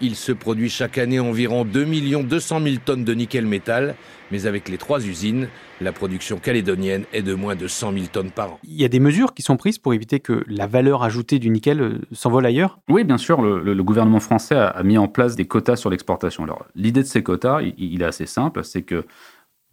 Il 0.01 0.15
se 0.15 0.31
produit 0.31 0.69
chaque 0.69 0.97
année 0.97 1.19
environ 1.19 1.65
2 1.65 1.85
200 2.23 2.61
000 2.61 2.75
tonnes 2.83 3.03
de 3.03 3.13
nickel 3.13 3.45
métal, 3.45 3.95
mais 4.31 4.47
avec 4.47 4.69
les 4.69 4.77
trois 4.77 5.05
usines, 5.05 5.47
la 5.79 5.91
production 5.91 6.37
calédonienne 6.37 7.05
est 7.13 7.21
de 7.21 7.35
moins 7.35 7.55
de 7.55 7.67
100 7.67 7.93
000 7.93 8.05
tonnes 8.11 8.31
par 8.31 8.53
an. 8.53 8.59
Il 8.63 8.81
y 8.81 8.83
a 8.85 8.87
des 8.87 8.99
mesures 8.99 9.35
qui 9.35 9.43
sont 9.43 9.55
prises 9.55 9.77
pour 9.77 9.93
éviter 9.93 10.19
que 10.19 10.43
la 10.47 10.65
valeur 10.65 11.03
ajoutée 11.03 11.37
du 11.37 11.49
nickel 11.51 11.81
euh, 11.81 12.01
s'envole 12.11 12.45
ailleurs? 12.47 12.79
Oui, 12.89 13.03
bien 13.03 13.17
sûr. 13.19 13.41
Le, 13.41 13.83
gouvernement 13.83 14.19
français 14.19 14.55
a, 14.55 14.81
mis 14.83 14.97
en 14.97 15.07
place 15.07 15.35
des 15.35 15.45
quotas 15.45 15.75
sur 15.75 15.91
l'exportation. 15.91 16.43
Alors, 16.43 16.65
l'idée 16.75 17.03
de 17.03 17.07
ces 17.07 17.21
quotas, 17.21 17.61
il 17.61 18.01
est 18.01 18.05
assez 18.05 18.25
simple, 18.25 18.63
c'est 18.63 18.81
que 18.81 19.05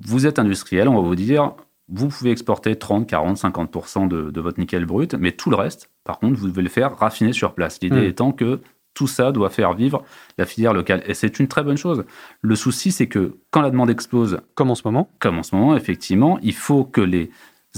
vous 0.05 0.27
êtes 0.27 0.39
industriel, 0.39 0.89
on 0.89 0.95
va 0.95 1.01
vous 1.01 1.15
dire, 1.15 1.53
vous 1.89 2.09
pouvez 2.09 2.31
exporter 2.31 2.77
30, 2.77 3.07
40, 3.07 3.37
50% 3.39 4.09
de, 4.09 4.41
votre 4.41 4.59
nickel 4.59 4.87
brut, 4.87 5.15
mais 5.15 5.33
tout 5.33 5.51
le 5.51 5.57
reste, 5.57 5.91
par 6.05 6.19
contre, 6.19 6.39
vous 6.39 6.49
devez 6.49 6.63
le 6.63 6.69
faire 6.69 6.97
raffiner 6.97 7.33
sur 7.33 7.55
place. 7.55 7.79
L'idée 7.83 8.07
hmm. 8.07 8.11
étant 8.11 8.33
que 8.33 8.61
tout 8.95 9.07
ça 9.07 9.33
doit 9.33 9.51
faire 9.51 9.73
vivre 9.73 10.03
la 10.39 10.45
filière 10.45 10.75
locale. 10.75 11.03
Et 11.07 11.15
c'est 11.15 11.39
une 11.39 11.49
très 11.49 11.63
bonne 11.63 11.79
chose. 11.79 12.05
Le 12.43 12.55
souci, 12.57 12.93
c'est 12.93 13.07
que 13.07 13.39
quand 13.51 13.63
la 13.63 13.71
demande 13.71 13.91
explose... 13.91 14.41
Comme 14.55 14.71
en 14.71 14.75
ce 14.75 14.83
moment 14.85 15.09
Comme 15.19 15.39
en 15.39 15.43
ce 15.43 15.55
moment, 15.55 15.77
effectivement, 15.77 16.39
il 16.43 16.55
faut 16.55 16.85
que 16.85 17.01
les 17.01 17.31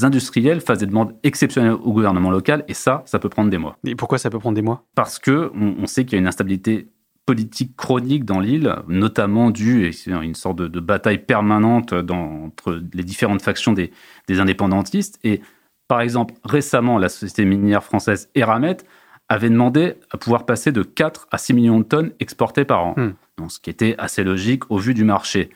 industriels 0.02 0.61
fassent 0.61 0.78
des 0.78 0.87
demandes 0.87 1.14
exceptionnelles 1.23 1.75
au 1.75 1.93
gouvernement 1.93 2.31
local, 2.31 2.64
et 2.66 2.75
ça, 2.75 3.04
ça 3.07 3.21
peut 3.21 3.28
prendre 3.28 3.50
des 3.50 3.59
mois. 3.59 3.76
Et 3.87 3.95
pourquoi 3.95 4.19
ça 4.19 4.28
peut 4.28 4.40
prendre 4.40 4.57
des 4.57 4.62
mois? 4.62 4.85
Parce 4.97 5.21
que 5.21 5.52
on 5.54 5.87
sait 5.87 6.04
qu'il 6.04 6.14
y 6.14 6.16
a 6.16 6.21
une 6.21 6.26
instabilité 6.26 6.88
politique 7.26 7.76
chronique 7.76 8.25
dans 8.25 8.40
l'île, 8.40 8.75
notamment 8.87 9.50
due 9.50 9.90
à 10.07 10.23
une 10.23 10.35
sorte 10.35 10.57
de, 10.57 10.81
bataille 10.81 11.19
permanente 11.19 11.95
dans, 11.95 12.45
entre 12.45 12.81
les 12.93 13.02
différentes 13.02 13.43
factions 13.43 13.73
des, 13.73 13.90
indépendantistes. 14.28 15.19
Et 15.25 15.40
par 15.88 16.00
exemple, 16.00 16.35
récemment, 16.45 16.99
la 16.99 17.09
société 17.09 17.45
minière 17.45 17.83
française 17.83 18.28
Eramet 18.35 18.78
avait 19.28 19.49
demandé 19.49 19.95
à 20.11 20.19
pouvoir 20.19 20.45
passer 20.45 20.71
de 20.71 20.83
4 20.83 21.28
à 21.31 21.38
6 21.38 21.54
millions 21.54 21.78
de 21.78 21.85
tonnes 21.85 22.12
exportées 22.21 22.66
par 22.66 22.85
an, 22.85 22.95
hmm. 22.97 23.49
ce 23.49 23.59
qui 23.59 23.71
était 23.71 23.95
assez 23.97 24.23
logique 24.23 24.71
au 24.71 24.76
vu 24.76 24.93
du 24.93 25.04
marché. 25.04 25.50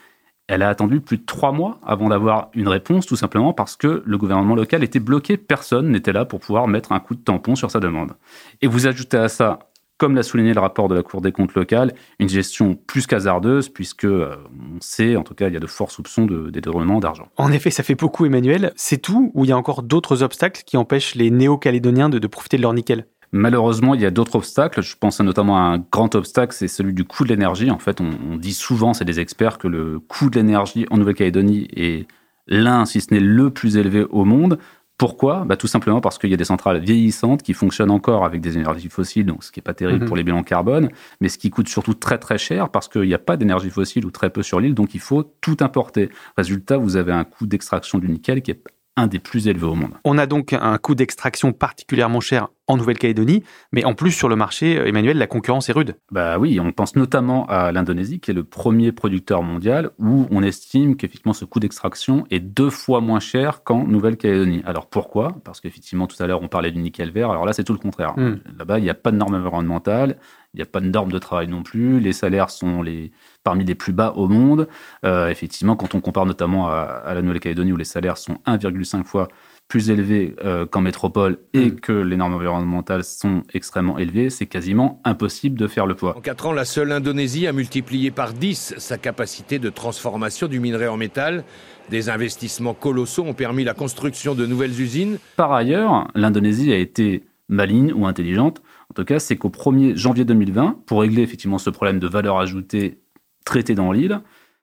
Elle 0.47 0.63
a 0.63 0.71
attendu 0.71 1.03
plus 1.03 1.19
de 1.19 1.27
trois 1.27 1.53
mois 1.53 1.79
avant 1.87 2.09
d'avoir 2.09 2.49
une 2.55 2.69
réponse, 2.69 3.05
tout 3.05 3.17
simplement 3.17 3.53
parce 3.53 3.77
que 3.77 4.03
le 4.07 4.19
gouvernement 4.19 4.55
local 4.55 4.83
était 4.83 4.99
bloqué. 4.99 5.37
Personne 5.37 5.91
n'était 5.91 6.13
là 6.13 6.25
pour 6.25 6.41
pouvoir 6.41 6.67
mettre 6.67 6.93
un 6.93 7.01
coup 7.01 7.15
de 7.15 7.21
tampon 7.21 7.55
sur 7.55 7.71
sa 7.71 7.81
demande. 7.81 8.17
Et 8.63 8.67
vous 8.67 8.87
ajoutez 8.87 9.19
à 9.19 9.29
ça 9.29 9.59
comme 9.99 10.15
l'a 10.15 10.23
souligné 10.23 10.55
le 10.55 10.61
rapport 10.61 10.89
de 10.89 10.95
la 10.95 11.03
Cour 11.03 11.21
des 11.21 11.33
comptes 11.33 11.55
locale, 11.55 11.93
une 12.19 12.29
gestion 12.29 12.79
plus 12.87 13.07
qu'hasardeuse, 13.07 13.69
puisque 13.69 14.05
euh, 14.05 14.37
on 14.77 14.81
sait, 14.81 15.17
en 15.17 15.25
tout 15.25 15.35
cas, 15.35 15.49
il 15.49 15.55
y 15.55 15.57
a 15.57 15.61
de 15.61 15.67
forts 15.67 15.91
soupçons 15.91 16.25
de 16.25 16.51
détournement 16.51 17.01
d'argent. 17.01 17.29
En 17.37 17.53
effet, 17.53 17.71
ça 17.71 17.83
fait 17.83 17.97
beaucoup, 17.97 18.25
Emmanuel. 18.25 18.73
C'est 18.77 18.99
tout 18.99 19.33
ou 19.35 19.45
il 19.45 19.49
y 19.49 19.53
a 19.53 19.57
encore 19.57 19.83
d'autres 19.83 20.23
obstacles 20.23 20.63
qui 20.65 20.77
empêchent 20.77 21.17
les 21.17 21.31
néo-calédoniens 21.31 22.09
de, 22.09 22.27
profiter 22.27 22.57
de 22.57 22.63
leur 22.63 22.73
nickel? 22.73 23.07
Malheureusement, 23.33 23.95
il 23.95 24.01
y 24.01 24.07
a 24.07 24.11
d'autres 24.11 24.37
obstacles. 24.37 24.83
Je 24.83 24.97
pense 24.99 25.21
notamment 25.21 25.59
à 25.59 25.63
un 25.63 25.79
grand 25.79 26.15
obstacle, 26.15 26.55
c'est 26.55 26.69
celui 26.69 26.95
du 26.95 27.05
coût 27.05 27.25
de 27.25 27.29
l'énergie. 27.29 27.71
En 27.71 27.79
fait, 27.79 28.01
on, 28.01 28.11
on 28.33 28.37
dit 28.37 28.55
souvent, 28.55 28.95
c'est 28.95 29.05
des 29.05 29.21
experts, 29.21 29.59
que 29.59 29.69
le 29.69 29.99
coût 29.99 30.31
de 30.31 30.37
l'énergie 30.37 30.87
en 30.91 30.97
Nouvelle-Calédonie 30.97 31.69
est 31.75 32.07
l'un, 32.47 32.85
si 32.87 33.01
ce 33.01 33.13
n'est 33.13 33.21
le 33.21 33.51
plus 33.51 33.77
élevé 33.77 34.05
au 34.11 34.25
monde. 34.25 34.59
Pourquoi? 34.99 35.45
Bah, 35.47 35.57
Tout 35.57 35.69
simplement 35.69 36.01
parce 36.01 36.19
qu'il 36.19 36.29
y 36.31 36.35
a 36.35 36.37
des 36.37 36.45
centrales 36.45 36.81
vieillissantes 36.81 37.43
qui 37.45 37.55
fonctionnent 37.55 37.91
encore 37.93 38.25
avec 38.25 38.41
des 38.41 38.59
énergies 38.59 38.89
fossiles, 38.89 39.27
donc 39.27 39.45
ce 39.45 39.53
qui 39.53 39.61
n'est 39.61 39.63
pas 39.63 39.73
terrible 39.75 40.01
Mhm. 40.01 40.07
pour 40.09 40.17
les 40.17 40.25
bilans 40.25 40.43
carbone, 40.43 40.89
mais 41.21 41.29
ce 41.29 41.39
qui 41.39 41.51
coûte 41.51 41.69
surtout 41.69 41.95
très 41.95 42.19
très 42.19 42.37
cher 42.37 42.69
parce 42.71 42.89
qu'il 42.89 43.03
n'y 43.03 43.15
a 43.15 43.19
pas 43.19 43.37
d'énergie 43.37 43.71
fossile 43.71 44.05
ou 44.05 44.11
très 44.11 44.29
peu 44.31 44.43
sur 44.43 44.59
l'île, 44.61 44.75
donc 44.75 44.95
il 44.95 45.01
faut 45.01 45.23
tout 45.41 45.57
importer. 45.61 46.11
Résultat, 46.37 46.77
vous 46.79 46.97
avez 46.97 47.13
un 47.13 47.25
coût 47.25 47.47
d'extraction 47.47 47.99
du 47.99 48.09
nickel 48.09 48.43
qui 48.43 48.51
est 48.51 48.61
un 48.99 49.07
des 49.07 49.19
plus 49.19 49.49
élevés 49.49 49.67
au 49.67 49.75
monde. 49.75 49.93
On 50.05 50.19
a 50.19 50.27
donc 50.27 50.53
un 50.53 50.77
coût 50.79 50.95
d'extraction 50.95 51.53
particulièrement 51.53 52.21
cher 52.21 52.49
en 52.67 52.77
Nouvelle-Calédonie, 52.77 53.45
mais 53.73 53.85
en 53.85 53.95
plus 53.95 54.13
sur 54.13 54.29
le 54.29 54.37
marché, 54.37 54.75
Emmanuel, 54.75 55.17
la 55.17 55.27
concurrence 55.27 55.71
est 55.71 55.73
rude. 55.73 55.97
Bah 56.11 56.39
oui, 56.39 56.61
on 56.61 56.71
pense 56.71 56.97
notamment 56.97 57.47
à 57.47 57.73
l'Indonésie, 57.73 58.21
qui 58.21 58.31
est 58.31 58.35
le 58.35 58.45
premier 58.45 58.93
producteur 58.93 59.43
mondial, 59.43 59.91
où 59.99 60.27
on 60.31 60.43
estime 60.43 60.97
qu'effectivement 60.97 61.33
ce 61.33 61.47
coût 61.47 61.61
d'extraction 61.61 62.27
est 62.31 62.41
deux 62.41 62.69
fois 62.69 63.01
moins 63.01 63.21
cher 63.21 63.63
qu'en 63.65 63.85
Nouvelle-Calédonie. 63.85 64.63
Alors 64.67 64.87
pourquoi? 64.87 65.37
Parce 65.45 65.61
qu'effectivement, 65.61 66.07
tout 66.07 66.23
à 66.23 66.27
l'heure, 66.27 66.43
on 66.43 66.49
parlait 66.49 66.71
du 66.71 66.81
nickel 66.81 67.11
vert. 67.11 67.31
Alors 67.31 67.47
là, 67.47 67.55
c'est 67.55 67.65
tout 67.65 67.73
le 67.73 67.79
contraire. 67.79 68.19
Mm. 68.19 68.41
Là-bas, 68.59 68.79
il 68.79 68.83
n'y 68.83 68.91
a 68.91 68.95
pas 68.95 69.13
de 69.13 69.17
normes 69.17 69.35
environnementales, 69.35 70.19
n'y 70.59 70.69
a 70.69 70.71
pas 70.71 70.81
de 70.81 70.89
normes 70.89 71.13
de 71.13 71.19
travail 71.19 71.49
non 71.49 71.63
plus. 71.63 72.01
Les 72.01 72.13
salaires 72.13 72.51
sont 72.51 72.83
les, 72.83 73.13
parmi 73.45 73.65
les 73.65 73.75
plus 73.75 73.93
bas 73.93 74.13
au 74.17 74.29
monde. 74.29 74.69
Euh, 75.05 75.29
effectivement, 75.29 75.77
quand 75.77 75.95
on 75.95 76.01
compare 76.01 76.27
notamment 76.27 76.69
à, 76.69 76.81
à 77.05 77.15
la 77.15 77.23
Nouvelle-Calédonie, 77.23 77.73
où 77.73 77.77
les 77.77 77.85
salaires 77.85 78.19
sont 78.19 78.39
1,5 78.47 79.05
fois 79.05 79.29
plus 79.69 79.91
élevés 79.91 80.35
euh, 80.43 80.65
qu'en 80.65 80.81
métropole 80.81 81.39
et 81.53 81.73
que 81.73 81.93
les 81.93 82.17
normes 82.17 82.35
environnementales 82.35 83.05
sont 83.05 83.43
extrêmement 83.53 83.99
élevées, 83.99 84.31
c'est 84.31 84.47
quasiment 84.47 85.01
impossible 85.05 85.59
de 85.59 85.67
faire 85.67 85.87
le 85.87 85.95
poids. 85.95 86.17
En 86.17 86.23
4 86.23 86.47
ans, 86.47 86.53
la 86.53 86.65
seule 86.65 86.91
Indonésie 86.91 87.47
a 87.47 87.53
multiplié 87.53 88.11
par 88.11 88.33
10 88.33 88.75
sa 88.79 88.97
capacité 88.97 89.59
de 89.59 89.69
transformation 89.69 90.49
du 90.49 90.59
minerai 90.59 90.89
en 90.89 90.97
métal. 90.97 91.45
Des 91.91 92.09
investissements 92.09 92.75
colossaux 92.75 93.25
ont 93.25 93.35
permis 93.35 93.65
la 93.65 93.75
construction 93.75 94.35
de 94.35 94.47
nouvelles 94.47 94.81
usines. 94.81 95.19
Par 95.37 95.53
ailleurs, 95.53 96.09
l'Indonésie 96.15 96.73
a 96.73 96.77
été 96.77 97.25
maligne 97.49 97.93
ou 97.93 98.07
intelligente. 98.07 98.63
En 98.91 98.95
tout 98.95 99.05
cas, 99.05 99.19
c'est 99.19 99.37
qu'au 99.37 99.51
1er 99.51 99.97
janvier 99.97 100.25
2020, 100.25 100.79
pour 100.87 101.03
régler 101.03 101.23
effectivement 101.23 101.59
ce 101.59 101.71
problème 101.71 101.99
de 101.99 102.07
valeur 102.07 102.39
ajoutée 102.39 103.01
traité 103.45 103.75
dans 103.75 103.93
l'île, 103.93 104.21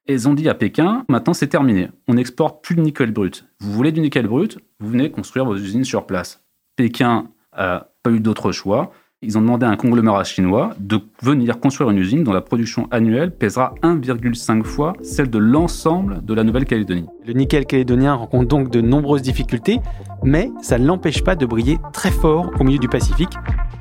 ils 0.07 0.27
ont 0.27 0.33
dit 0.33 0.49
à 0.49 0.53
Pékin, 0.53 1.03
maintenant 1.09 1.33
c'est 1.33 1.47
terminé, 1.47 1.89
on 2.07 2.15
n'exporte 2.15 2.63
plus 2.63 2.75
de 2.75 2.81
nickel 2.81 3.11
brut. 3.11 3.45
Vous 3.59 3.71
voulez 3.71 3.91
du 3.91 4.01
nickel 4.01 4.27
brut, 4.27 4.59
vous 4.79 4.89
venez 4.89 5.09
construire 5.09 5.45
vos 5.45 5.55
usines 5.55 5.83
sur 5.83 6.05
place. 6.05 6.43
Pékin 6.75 7.27
a 7.51 7.87
pas 8.03 8.11
eu 8.11 8.19
d'autre 8.19 8.51
choix. 8.51 8.91
Ils 9.21 9.37
ont 9.37 9.41
demandé 9.41 9.65
à 9.65 9.69
un 9.69 9.77
conglomérat 9.77 10.23
chinois 10.23 10.75
de 10.79 10.99
venir 11.23 11.59
construire 11.59 11.89
une 11.89 11.97
usine 11.97 12.23
dont 12.23 12.33
la 12.33 12.41
production 12.41 12.87
annuelle 12.91 13.35
pèsera 13.35 13.73
1,5 13.81 14.63
fois 14.63 14.93
celle 15.01 15.29
de 15.29 15.39
l'ensemble 15.39 16.23
de 16.23 16.33
la 16.33 16.43
Nouvelle-Calédonie. 16.43 17.07
Le 17.25 17.33
nickel 17.33 17.65
calédonien 17.65 18.13
rencontre 18.13 18.47
donc 18.47 18.69
de 18.69 18.81
nombreuses 18.81 19.23
difficultés, 19.23 19.79
mais 20.23 20.51
ça 20.61 20.77
ne 20.77 20.85
l'empêche 20.85 21.23
pas 21.23 21.35
de 21.35 21.45
briller 21.45 21.79
très 21.93 22.11
fort 22.11 22.51
au 22.59 22.63
milieu 22.63 22.77
du 22.77 22.89
Pacifique 22.89 23.33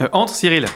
Euh, 0.00 0.08
entre 0.12 0.34
Cyril. 0.34 0.66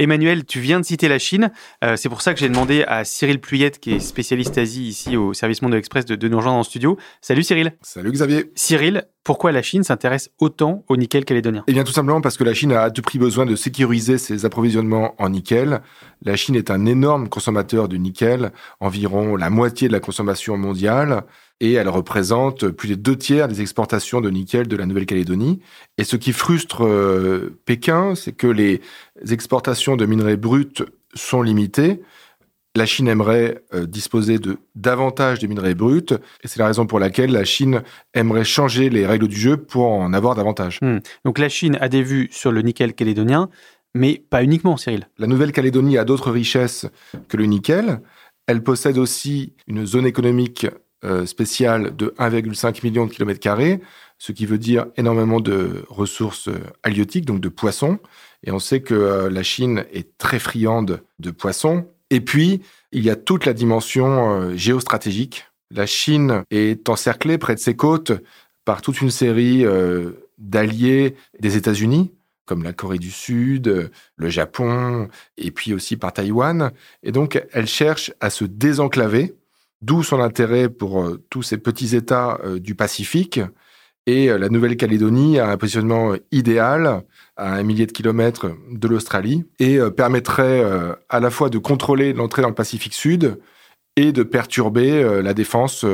Emmanuel, 0.00 0.46
tu 0.46 0.60
viens 0.60 0.80
de 0.80 0.84
citer 0.86 1.08
la 1.08 1.18
Chine. 1.18 1.52
Euh, 1.84 1.94
c'est 1.94 2.08
pour 2.08 2.22
ça 2.22 2.32
que 2.32 2.40
j'ai 2.40 2.48
demandé 2.48 2.84
à 2.88 3.04
Cyril 3.04 3.38
Pluyette, 3.38 3.78
qui 3.80 3.92
est 3.92 4.00
spécialiste 4.00 4.56
Asie 4.56 4.84
ici 4.84 5.14
au 5.14 5.34
service 5.34 5.60
Monde 5.60 5.74
Express, 5.74 6.06
de, 6.06 6.16
de 6.16 6.26
nous 6.26 6.38
rejoindre 6.38 6.56
en 6.56 6.62
studio. 6.62 6.96
Salut 7.20 7.42
Cyril. 7.42 7.74
Salut 7.82 8.10
Xavier. 8.10 8.50
Cyril, 8.54 9.04
pourquoi 9.24 9.52
la 9.52 9.60
Chine 9.60 9.84
s'intéresse 9.84 10.30
autant 10.38 10.86
au 10.88 10.96
nickel 10.96 11.26
calédonien? 11.26 11.64
Eh 11.66 11.74
bien 11.74 11.84
tout 11.84 11.92
simplement 11.92 12.22
parce 12.22 12.38
que 12.38 12.44
la 12.44 12.54
Chine 12.54 12.72
a 12.72 12.80
à 12.80 12.90
tout 12.90 13.02
prix 13.02 13.18
besoin 13.18 13.44
de 13.44 13.54
sécuriser 13.56 14.16
ses 14.16 14.46
approvisionnements 14.46 15.14
en 15.18 15.28
nickel. 15.28 15.82
La 16.22 16.34
Chine 16.34 16.56
est 16.56 16.70
un 16.70 16.86
énorme 16.86 17.28
consommateur 17.28 17.86
de 17.86 17.98
nickel, 17.98 18.52
environ 18.80 19.36
la 19.36 19.50
moitié 19.50 19.88
de 19.88 19.92
la 19.92 20.00
consommation 20.00 20.56
mondiale, 20.56 21.24
et 21.60 21.74
elle 21.74 21.88
représente 21.88 22.68
plus 22.68 22.88
des 22.88 22.96
deux 22.96 23.16
tiers 23.16 23.46
des 23.46 23.60
exportations 23.60 24.20
de 24.20 24.30
nickel 24.30 24.66
de 24.66 24.76
la 24.76 24.86
Nouvelle-Calédonie. 24.86 25.60
Et 25.98 26.04
ce 26.04 26.16
qui 26.16 26.32
frustre 26.32 26.84
euh, 26.84 27.58
Pékin, 27.66 28.14
c'est 28.14 28.32
que 28.32 28.46
les 28.46 28.80
exportations 29.30 29.96
de 29.96 30.06
minerais 30.06 30.36
bruts 30.36 30.84
sont 31.14 31.42
limitées. 31.42 32.00
La 32.76 32.86
Chine 32.86 33.08
aimerait 33.08 33.62
euh, 33.74 33.84
disposer 33.84 34.38
de 34.38 34.58
davantage 34.74 35.40
de 35.40 35.48
minerais 35.48 35.74
bruts, 35.74 36.14
et 36.42 36.48
c'est 36.48 36.60
la 36.60 36.66
raison 36.66 36.86
pour 36.86 37.00
laquelle 37.00 37.32
la 37.32 37.44
Chine 37.44 37.82
aimerait 38.14 38.44
changer 38.44 38.90
les 38.90 39.06
règles 39.06 39.26
du 39.28 39.36
jeu 39.36 39.56
pour 39.56 39.88
en 39.88 40.12
avoir 40.12 40.36
davantage. 40.36 40.78
Hmm. 40.80 40.98
Donc 41.24 41.38
la 41.38 41.48
Chine 41.48 41.76
a 41.80 41.88
des 41.88 42.02
vues 42.02 42.28
sur 42.30 42.52
le 42.52 42.62
nickel 42.62 42.94
calédonien, 42.94 43.50
mais 43.94 44.22
pas 44.30 44.44
uniquement, 44.44 44.76
Cyril. 44.76 45.08
La 45.18 45.26
Nouvelle-Calédonie 45.26 45.98
a 45.98 46.04
d'autres 46.04 46.30
richesses 46.30 46.86
que 47.28 47.36
le 47.36 47.46
nickel. 47.46 48.00
Elle 48.46 48.62
possède 48.62 48.98
aussi 48.98 49.54
une 49.66 49.84
zone 49.84 50.06
économique 50.06 50.66
spéciale 51.24 51.96
de 51.96 52.14
1,5 52.18 52.84
million 52.84 53.06
de 53.06 53.10
kilomètres 53.10 53.40
carrés, 53.40 53.80
ce 54.20 54.32
qui 54.32 54.46
veut 54.46 54.58
dire 54.58 54.86
énormément 54.96 55.40
de 55.40 55.84
ressources 55.88 56.48
euh, 56.48 56.60
halieutiques, 56.82 57.24
donc 57.24 57.40
de 57.40 57.48
poissons. 57.48 57.98
Et 58.44 58.52
on 58.52 58.58
sait 58.58 58.80
que 58.80 58.94
euh, 58.94 59.30
la 59.30 59.42
Chine 59.42 59.86
est 59.92 60.16
très 60.18 60.38
friande 60.38 61.02
de 61.18 61.30
poissons. 61.30 61.86
Et 62.10 62.20
puis, 62.20 62.60
il 62.92 63.02
y 63.02 63.10
a 63.10 63.16
toute 63.16 63.46
la 63.46 63.54
dimension 63.54 64.42
euh, 64.42 64.56
géostratégique. 64.56 65.46
La 65.70 65.86
Chine 65.86 66.44
est 66.50 66.88
encerclée 66.88 67.38
près 67.38 67.54
de 67.54 67.60
ses 67.60 67.74
côtes 67.74 68.12
par 68.66 68.82
toute 68.82 69.00
une 69.00 69.10
série 69.10 69.64
euh, 69.64 70.10
d'alliés 70.36 71.16
des 71.38 71.56
États-Unis, 71.56 72.12
comme 72.44 72.62
la 72.62 72.74
Corée 72.74 72.98
du 72.98 73.10
Sud, 73.10 73.68
euh, 73.68 73.88
le 74.16 74.28
Japon, 74.28 75.08
et 75.38 75.50
puis 75.50 75.72
aussi 75.72 75.96
par 75.96 76.12
Taïwan. 76.12 76.72
Et 77.02 77.10
donc, 77.10 77.42
elle 77.52 77.66
cherche 77.66 78.12
à 78.20 78.28
se 78.28 78.44
désenclaver, 78.44 79.34
d'où 79.82 80.02
son 80.02 80.20
intérêt 80.20 80.68
pour 80.68 81.02
euh, 81.02 81.24
tous 81.30 81.42
ces 81.42 81.58
petits 81.58 81.96
États 81.96 82.38
euh, 82.44 82.58
du 82.58 82.74
Pacifique. 82.74 83.40
Et 84.06 84.30
euh, 84.30 84.38
la 84.38 84.48
Nouvelle-Calédonie 84.48 85.38
a 85.38 85.48
un 85.48 85.56
positionnement 85.56 86.14
idéal 86.32 87.02
à 87.36 87.54
un 87.54 87.62
millier 87.62 87.86
de 87.86 87.92
kilomètres 87.92 88.50
de 88.70 88.88
l'Australie 88.88 89.44
et 89.58 89.78
permettrait 89.96 90.62
à 91.08 91.20
la 91.20 91.30
fois 91.30 91.48
de 91.48 91.56
contrôler 91.56 92.12
l'entrée 92.12 92.42
dans 92.42 92.48
le 92.48 92.54
Pacifique 92.54 92.92
Sud 92.92 93.38
et 93.96 94.12
de 94.12 94.22
perturber 94.22 95.22
la 95.22 95.32
défense 95.32 95.86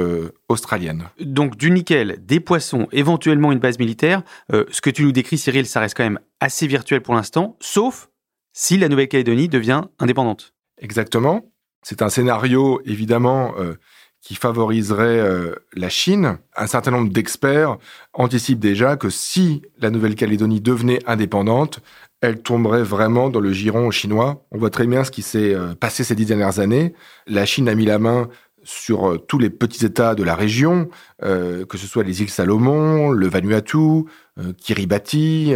australienne. 0.48 1.08
Donc 1.20 1.56
du 1.56 1.70
nickel, 1.70 2.18
des 2.24 2.40
poissons, 2.40 2.88
éventuellement 2.92 3.52
une 3.52 3.58
base 3.58 3.78
militaire. 3.78 4.22
Euh, 4.52 4.64
ce 4.70 4.80
que 4.80 4.90
tu 4.90 5.02
nous 5.02 5.12
décris, 5.12 5.38
Cyril, 5.38 5.66
ça 5.66 5.80
reste 5.80 5.96
quand 5.96 6.04
même 6.04 6.20
assez 6.40 6.66
virtuel 6.66 7.00
pour 7.00 7.14
l'instant, 7.14 7.56
sauf 7.60 8.08
si 8.52 8.76
la 8.76 8.88
Nouvelle-Calédonie 8.88 9.48
devient 9.48 9.82
indépendante. 9.98 10.54
Exactement. 10.78 11.52
C'est 11.82 12.02
un 12.02 12.08
scénario, 12.08 12.80
évidemment, 12.84 13.54
euh, 13.58 13.74
qui 14.20 14.34
favoriserait 14.34 15.20
euh, 15.20 15.54
la 15.74 15.88
Chine. 15.88 16.38
Un 16.56 16.66
certain 16.66 16.90
nombre 16.90 17.12
d'experts 17.12 17.78
anticipent 18.12 18.58
déjà 18.58 18.96
que 18.96 19.08
si 19.08 19.62
la 19.78 19.90
Nouvelle-Calédonie 19.90 20.60
devenait 20.60 20.98
indépendante, 21.06 21.78
elle 22.20 22.42
tomberait 22.42 22.82
vraiment 22.82 23.30
dans 23.30 23.38
le 23.38 23.52
giron 23.52 23.90
chinois. 23.92 24.44
On 24.50 24.58
voit 24.58 24.70
très 24.70 24.86
bien 24.86 25.04
ce 25.04 25.12
qui 25.12 25.22
s'est 25.22 25.54
euh, 25.54 25.76
passé 25.76 26.02
ces 26.02 26.16
dix 26.16 26.26
dernières 26.26 26.58
années. 26.58 26.92
La 27.28 27.46
Chine 27.46 27.68
a 27.68 27.74
mis 27.76 27.84
la 27.84 28.00
main 28.00 28.28
sur 28.64 29.24
tous 29.28 29.38
les 29.38 29.50
petits 29.50 29.86
États 29.86 30.16
de 30.16 30.24
la 30.24 30.34
région, 30.34 30.88
que 31.20 31.76
ce 31.76 31.86
soit 31.86 32.02
les 32.02 32.20
îles 32.20 32.30
Salomon, 32.30 33.12
le 33.12 33.28
Vanuatu, 33.28 34.06
Kiribati, 34.60 35.54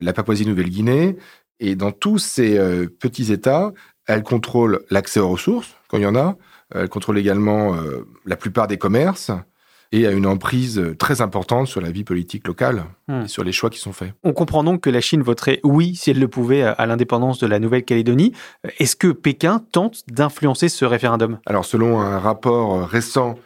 la 0.00 0.12
Papouasie-Nouvelle-Guinée. 0.12 1.16
Et 1.58 1.74
dans 1.74 1.90
tous 1.90 2.18
ces 2.18 2.56
petits 3.00 3.32
États, 3.32 3.72
elle 4.06 4.22
contrôle 4.22 4.84
l'accès 4.90 5.20
aux 5.20 5.28
ressources, 5.28 5.74
quand 5.88 5.98
il 5.98 6.02
y 6.02 6.06
en 6.06 6.16
a. 6.16 6.36
Elle 6.74 6.88
contrôle 6.88 7.18
également 7.18 7.76
la 8.24 8.36
plupart 8.36 8.66
des 8.66 8.78
commerces 8.78 9.30
et 9.92 10.06
a 10.06 10.10
une 10.10 10.26
emprise 10.26 10.82
très 10.98 11.20
importante 11.20 11.68
sur 11.68 11.80
la 11.80 11.90
vie 11.90 12.02
politique 12.02 12.48
locale 12.48 12.86
hmm. 13.08 13.22
et 13.22 13.28
sur 13.28 13.44
les 13.44 13.52
choix 13.52 13.70
qui 13.70 13.78
sont 13.78 13.92
faits. 13.92 14.12
On 14.24 14.32
comprend 14.32 14.64
donc 14.64 14.80
que 14.80 14.90
la 14.90 15.02
Chine 15.02 15.22
voterait 15.22 15.60
oui, 15.62 15.94
si 15.94 16.10
elle 16.10 16.18
le 16.18 16.28
pouvait, 16.28 16.62
à 16.62 16.86
l'indépendance 16.86 17.38
de 17.38 17.46
la 17.46 17.58
Nouvelle-Calédonie. 17.58 18.32
Est-ce 18.78 18.96
que 18.96 19.08
Pékin 19.08 19.62
tente 19.70 20.02
d'influencer 20.08 20.68
ce 20.68 20.84
référendum? 20.84 21.38
Alors, 21.46 21.66
selon 21.66 22.00
un 22.00 22.18
rapport 22.18 22.88
récent 22.88 23.36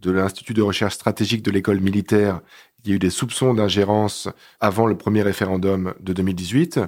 de 0.00 0.12
l'Institut 0.12 0.54
de 0.54 0.62
recherche 0.62 0.94
stratégique 0.94 1.42
de 1.42 1.50
l'école 1.50 1.80
militaire, 1.80 2.40
il 2.84 2.90
y 2.90 2.92
a 2.92 2.96
eu 2.96 2.98
des 3.00 3.10
soupçons 3.10 3.52
d'ingérence 3.52 4.28
avant 4.60 4.86
le 4.86 4.96
premier 4.96 5.22
référendum 5.22 5.92
de 5.98 6.12
2018. 6.12 6.78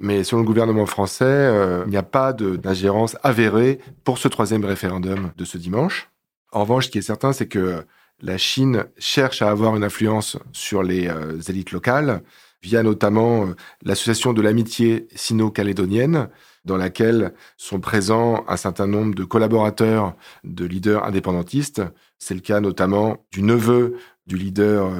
Mais 0.00 0.22
selon 0.22 0.42
le 0.42 0.46
gouvernement 0.46 0.86
français, 0.86 1.24
euh, 1.24 1.82
il 1.86 1.90
n'y 1.90 1.96
a 1.96 2.02
pas 2.02 2.32
d'ingérence 2.32 3.16
avérée 3.22 3.80
pour 4.04 4.18
ce 4.18 4.28
troisième 4.28 4.64
référendum 4.64 5.32
de 5.36 5.44
ce 5.44 5.58
dimanche. 5.58 6.10
En 6.52 6.60
revanche, 6.60 6.86
ce 6.86 6.90
qui 6.90 6.98
est 6.98 7.02
certain, 7.02 7.32
c'est 7.32 7.48
que 7.48 7.84
la 8.20 8.38
Chine 8.38 8.84
cherche 8.96 9.42
à 9.42 9.50
avoir 9.50 9.76
une 9.76 9.84
influence 9.84 10.36
sur 10.52 10.82
les 10.82 11.08
euh, 11.08 11.40
élites 11.48 11.72
locales 11.72 12.22
via 12.62 12.82
notamment 12.82 13.46
euh, 13.46 13.54
l'association 13.82 14.32
de 14.32 14.42
l'amitié 14.42 15.08
sino-calédonienne, 15.14 16.28
dans 16.64 16.76
laquelle 16.76 17.32
sont 17.56 17.80
présents 17.80 18.44
un 18.48 18.56
certain 18.56 18.86
nombre 18.86 19.14
de 19.14 19.24
collaborateurs 19.24 20.14
de 20.44 20.64
leaders 20.64 21.04
indépendantistes. 21.04 21.82
C'est 22.18 22.34
le 22.34 22.40
cas 22.40 22.60
notamment 22.60 23.24
du 23.32 23.42
neveu 23.42 23.96
du 24.26 24.36
leader 24.36 24.90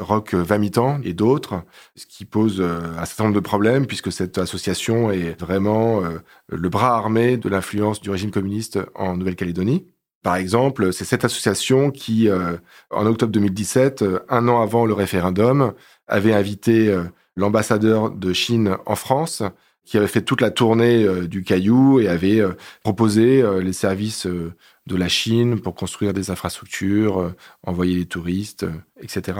euh, 0.00 0.04
Roch 0.04 0.34
Vamitan 0.34 1.00
et 1.04 1.12
d'autres, 1.12 1.62
ce 1.94 2.06
qui 2.06 2.24
pose 2.24 2.60
un 2.60 3.04
certain 3.04 3.24
nombre 3.24 3.36
de 3.36 3.40
problèmes 3.40 3.86
puisque 3.86 4.12
cette 4.12 4.38
association 4.38 5.10
est 5.10 5.38
vraiment 5.40 6.02
le 6.48 6.68
bras 6.68 6.96
armé 6.96 7.36
de 7.36 7.48
l'influence 7.48 8.00
du 8.00 8.10
régime 8.10 8.30
communiste 8.30 8.78
en 8.94 9.16
Nouvelle-Calédonie. 9.16 9.86
Par 10.26 10.34
exemple, 10.34 10.92
c'est 10.92 11.04
cette 11.04 11.24
association 11.24 11.92
qui, 11.92 12.28
euh, 12.28 12.56
en 12.90 13.06
octobre 13.06 13.30
2017, 13.30 14.02
euh, 14.02 14.18
un 14.28 14.48
an 14.48 14.60
avant 14.60 14.84
le 14.84 14.92
référendum, 14.92 15.72
avait 16.08 16.34
invité 16.34 16.88
euh, 16.88 17.04
l'ambassadeur 17.36 18.10
de 18.10 18.32
Chine 18.32 18.76
en 18.86 18.96
France, 18.96 19.44
qui 19.84 19.96
avait 19.96 20.08
fait 20.08 20.22
toute 20.22 20.40
la 20.40 20.50
tournée 20.50 21.28
du 21.28 21.44
Caillou 21.44 22.00
et 22.00 22.08
avait 22.08 22.42
proposé 22.82 23.44
les 23.62 23.72
services 23.72 24.26
de 24.26 24.96
la 24.96 25.06
Chine 25.06 25.60
pour 25.60 25.76
construire 25.76 26.12
des 26.12 26.32
infrastructures, 26.32 27.32
envoyer 27.62 27.98
des 27.98 28.06
touristes, 28.06 28.66
etc. 29.00 29.38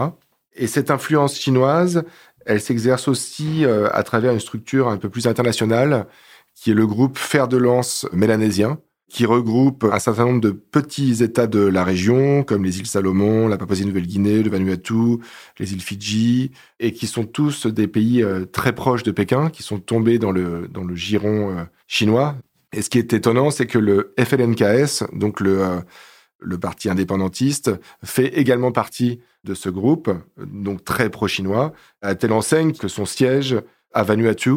Et 0.56 0.66
cette 0.66 0.90
influence 0.90 1.38
chinoise, 1.38 2.04
elle 2.46 2.60
s'exerce 2.60 3.08
aussi 3.08 3.64
à 3.64 4.02
travers 4.02 4.32
une 4.32 4.40
structure 4.40 4.88
un 4.88 4.96
peu 4.96 5.08
plus 5.08 5.26
internationale, 5.26 6.06
qui 6.54 6.70
est 6.70 6.74
le 6.74 6.86
groupe 6.86 7.18
Fer 7.18 7.48
de 7.48 7.56
Lance 7.56 8.06
mélanésien, 8.12 8.78
qui 9.08 9.24
regroupe 9.24 9.84
un 9.84 9.98
certain 9.98 10.24
nombre 10.24 10.40
de 10.40 10.50
petits 10.50 11.22
États 11.22 11.46
de 11.46 11.60
la 11.60 11.84
région, 11.84 12.42
comme 12.42 12.64
les 12.64 12.80
îles 12.80 12.86
Salomon, 12.86 13.46
la 13.46 13.56
Papouasie-Nouvelle-Guinée, 13.56 14.42
le 14.42 14.50
Vanuatu, 14.50 15.18
les 15.58 15.72
îles 15.72 15.80
Fidji, 15.80 16.50
et 16.80 16.92
qui 16.92 17.06
sont 17.06 17.24
tous 17.24 17.66
des 17.66 17.86
pays 17.86 18.22
euh, 18.22 18.46
très 18.46 18.74
proches 18.74 19.04
de 19.04 19.12
Pékin, 19.12 19.50
qui 19.50 19.62
sont 19.62 19.78
tombés 19.78 20.18
dans 20.18 20.32
le, 20.32 20.66
dans 20.68 20.82
le 20.82 20.96
giron 20.96 21.56
euh, 21.56 21.62
chinois. 21.86 22.36
Et 22.72 22.82
ce 22.82 22.90
qui 22.90 22.98
est 22.98 23.12
étonnant, 23.12 23.50
c'est 23.50 23.66
que 23.66 23.78
le 23.78 24.12
FLNKS, 24.18 25.04
donc 25.12 25.40
le, 25.40 25.62
euh, 25.62 25.80
le 26.38 26.58
parti 26.58 26.88
indépendantiste, 26.88 27.70
fait 28.04 28.38
également 28.38 28.72
partie 28.72 29.20
de 29.44 29.54
ce 29.54 29.68
groupe, 29.68 30.10
donc 30.38 30.84
très 30.84 31.10
pro-chinois, 31.10 31.72
à 32.02 32.14
telle 32.14 32.32
enseigne 32.32 32.72
que 32.72 32.88
son 32.88 33.06
siège 33.06 33.56
à 33.92 34.02
Vanuatu 34.02 34.54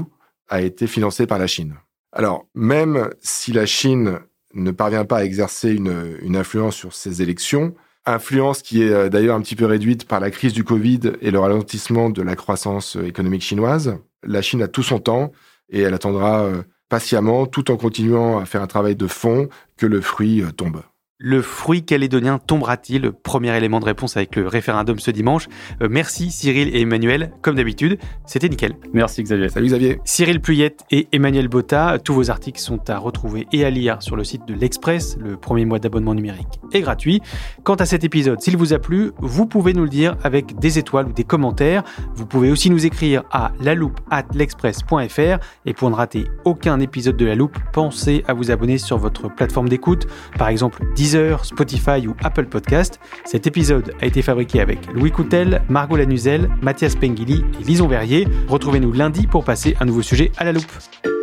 a 0.50 0.62
été 0.62 0.88
financé 0.88 1.28
par 1.28 1.40
la 1.40 1.48
Chine. 1.48 1.76
Alors, 2.12 2.48
même 2.56 3.10
si 3.22 3.54
la 3.54 3.66
Chine 3.66 4.20
ne 4.54 4.72
parvient 4.72 5.06
pas 5.06 5.20
à 5.20 5.24
exercer 5.24 5.72
une, 5.74 6.36
influence 6.36 6.76
sur 6.76 6.94
ces 6.94 7.22
élections, 7.22 7.76
influence 8.06 8.64
qui 8.64 8.82
est 8.82 8.92
euh, 8.92 9.10
d'ailleurs 9.10 9.36
un 9.36 9.42
petit 9.42 9.56
peu 9.56 9.66
réduite 9.66 10.08
par 10.08 10.20
la 10.20 10.32
crise 10.32 10.54
du 10.54 10.64
Covid 10.64 11.00
et 11.22 11.30
le 11.30 11.40
ralentissement 11.40 12.10
de 12.10 12.24
la 12.24 12.36
croissance 12.36 12.96
euh, 12.96 13.06
économique 13.06 13.44
chinoise. 13.44 13.98
La 14.24 14.42
Chine 14.42 14.64
a 14.64 14.68
tout 14.68 14.82
son 14.82 15.00
temps 15.00 15.32
et 15.70 15.82
elle 15.82 15.94
attendra 15.94 16.44
euh, 16.46 16.64
patiemment, 16.88 17.46
tout 17.46 17.70
en 17.70 17.78
continuant 17.78 18.40
à 18.40 18.46
faire 18.46 18.64
un 18.64 18.68
travail 18.68 18.96
de 18.96 19.06
fond, 19.06 19.48
que 19.78 19.86
le 19.86 20.02
fruit 20.02 20.44
tombe. 20.58 20.82
Le 21.22 21.42
fruit 21.42 21.84
calédonien 21.84 22.40
tombera-t-il 22.40 23.12
Premier 23.12 23.54
élément 23.58 23.82
de 23.82 23.86
réponse 23.86 24.16
avec 24.16 24.38
le 24.38 24.48
référendum 24.48 25.00
ce 25.00 25.12
dimanche. 25.12 25.50
Euh, 25.82 25.90
merci 25.92 26.32
Cyril 26.32 26.74
et 26.74 26.80
Emmanuel. 26.80 27.34
Comme 27.42 27.56
d'habitude, 27.56 28.00
c'était 28.26 28.48
nickel. 28.48 28.78
Merci 28.94 29.24
Xavier. 29.24 29.50
Salut 29.50 29.68
Xavier. 29.68 30.00
Cyril 30.06 30.40
Pluyette 30.40 30.86
et 30.92 31.10
Emmanuel 31.12 31.50
Botta, 31.50 32.00
tous 32.02 32.14
vos 32.14 32.32
articles 32.32 32.62
sont 32.62 32.90
à 32.90 32.98
retrouver 32.98 33.48
et 33.52 33.66
à 33.66 33.70
lire 33.70 34.02
sur 34.02 34.16
le 34.16 34.24
site 34.24 34.48
de 34.48 34.54
l'Express. 34.54 35.18
Le 35.20 35.36
premier 35.36 35.66
mois 35.66 35.80
d'abonnement 35.80 36.16
numérique 36.16 36.62
est 36.72 36.80
gratuit. 36.80 37.20
Quant 37.66 37.76
à 37.76 37.86
cet 37.86 38.06
épisode, 38.06 38.40
s'il 38.40 38.56
vous 38.56 38.72
a 38.72 38.80
plu, 38.80 39.12
vous 39.18 39.46
pouvez 39.46 39.74
nous 39.74 39.84
le 39.84 39.90
dire 39.90 40.16
avec 40.24 40.58
des 40.58 40.80
étoiles 40.80 41.08
ou 41.08 41.12
des 41.12 41.26
commentaires. 41.26 41.84
Vous 42.16 42.28
pouvez 42.28 42.50
aussi 42.50 42.70
nous 42.70 42.86
écrire 42.86 43.24
à 43.30 43.52
l'express.fr 43.60 45.40
et 45.66 45.74
pour 45.74 45.90
ne 45.90 45.96
rater 45.96 46.28
aucun 46.46 46.80
épisode 46.80 47.18
de 47.18 47.26
La 47.26 47.36
Loupe, 47.36 47.60
pensez 47.74 48.24
à 48.26 48.34
vous 48.34 48.52
abonner 48.52 48.78
sur 48.78 48.98
votre 48.98 49.28
plateforme 49.28 49.68
d'écoute, 49.68 50.08
par 50.38 50.48
exemple 50.48 50.82
Spotify 51.44 52.08
ou 52.08 52.16
Apple 52.24 52.46
Podcast. 52.46 53.00
Cet 53.26 53.48
épisode 53.48 53.94
a 54.02 54.06
été 54.06 54.22
fabriqué 54.22 54.62
avec 54.62 54.80
Louis 54.94 55.12
Coutel, 55.12 55.62
Margot 55.70 55.98
Lanuzel, 55.98 56.50
Mathias 56.62 56.96
Pengili 56.96 57.44
et 57.60 57.64
Lison 57.64 57.88
Verrier. 57.88 58.28
Retrouvez-nous 58.48 58.94
lundi 58.94 59.28
pour 59.28 59.44
passer 59.44 59.76
un 59.80 59.86
nouveau 59.86 60.02
sujet 60.02 60.32
à 60.38 60.44
la 60.44 60.52
loupe. 60.52 61.19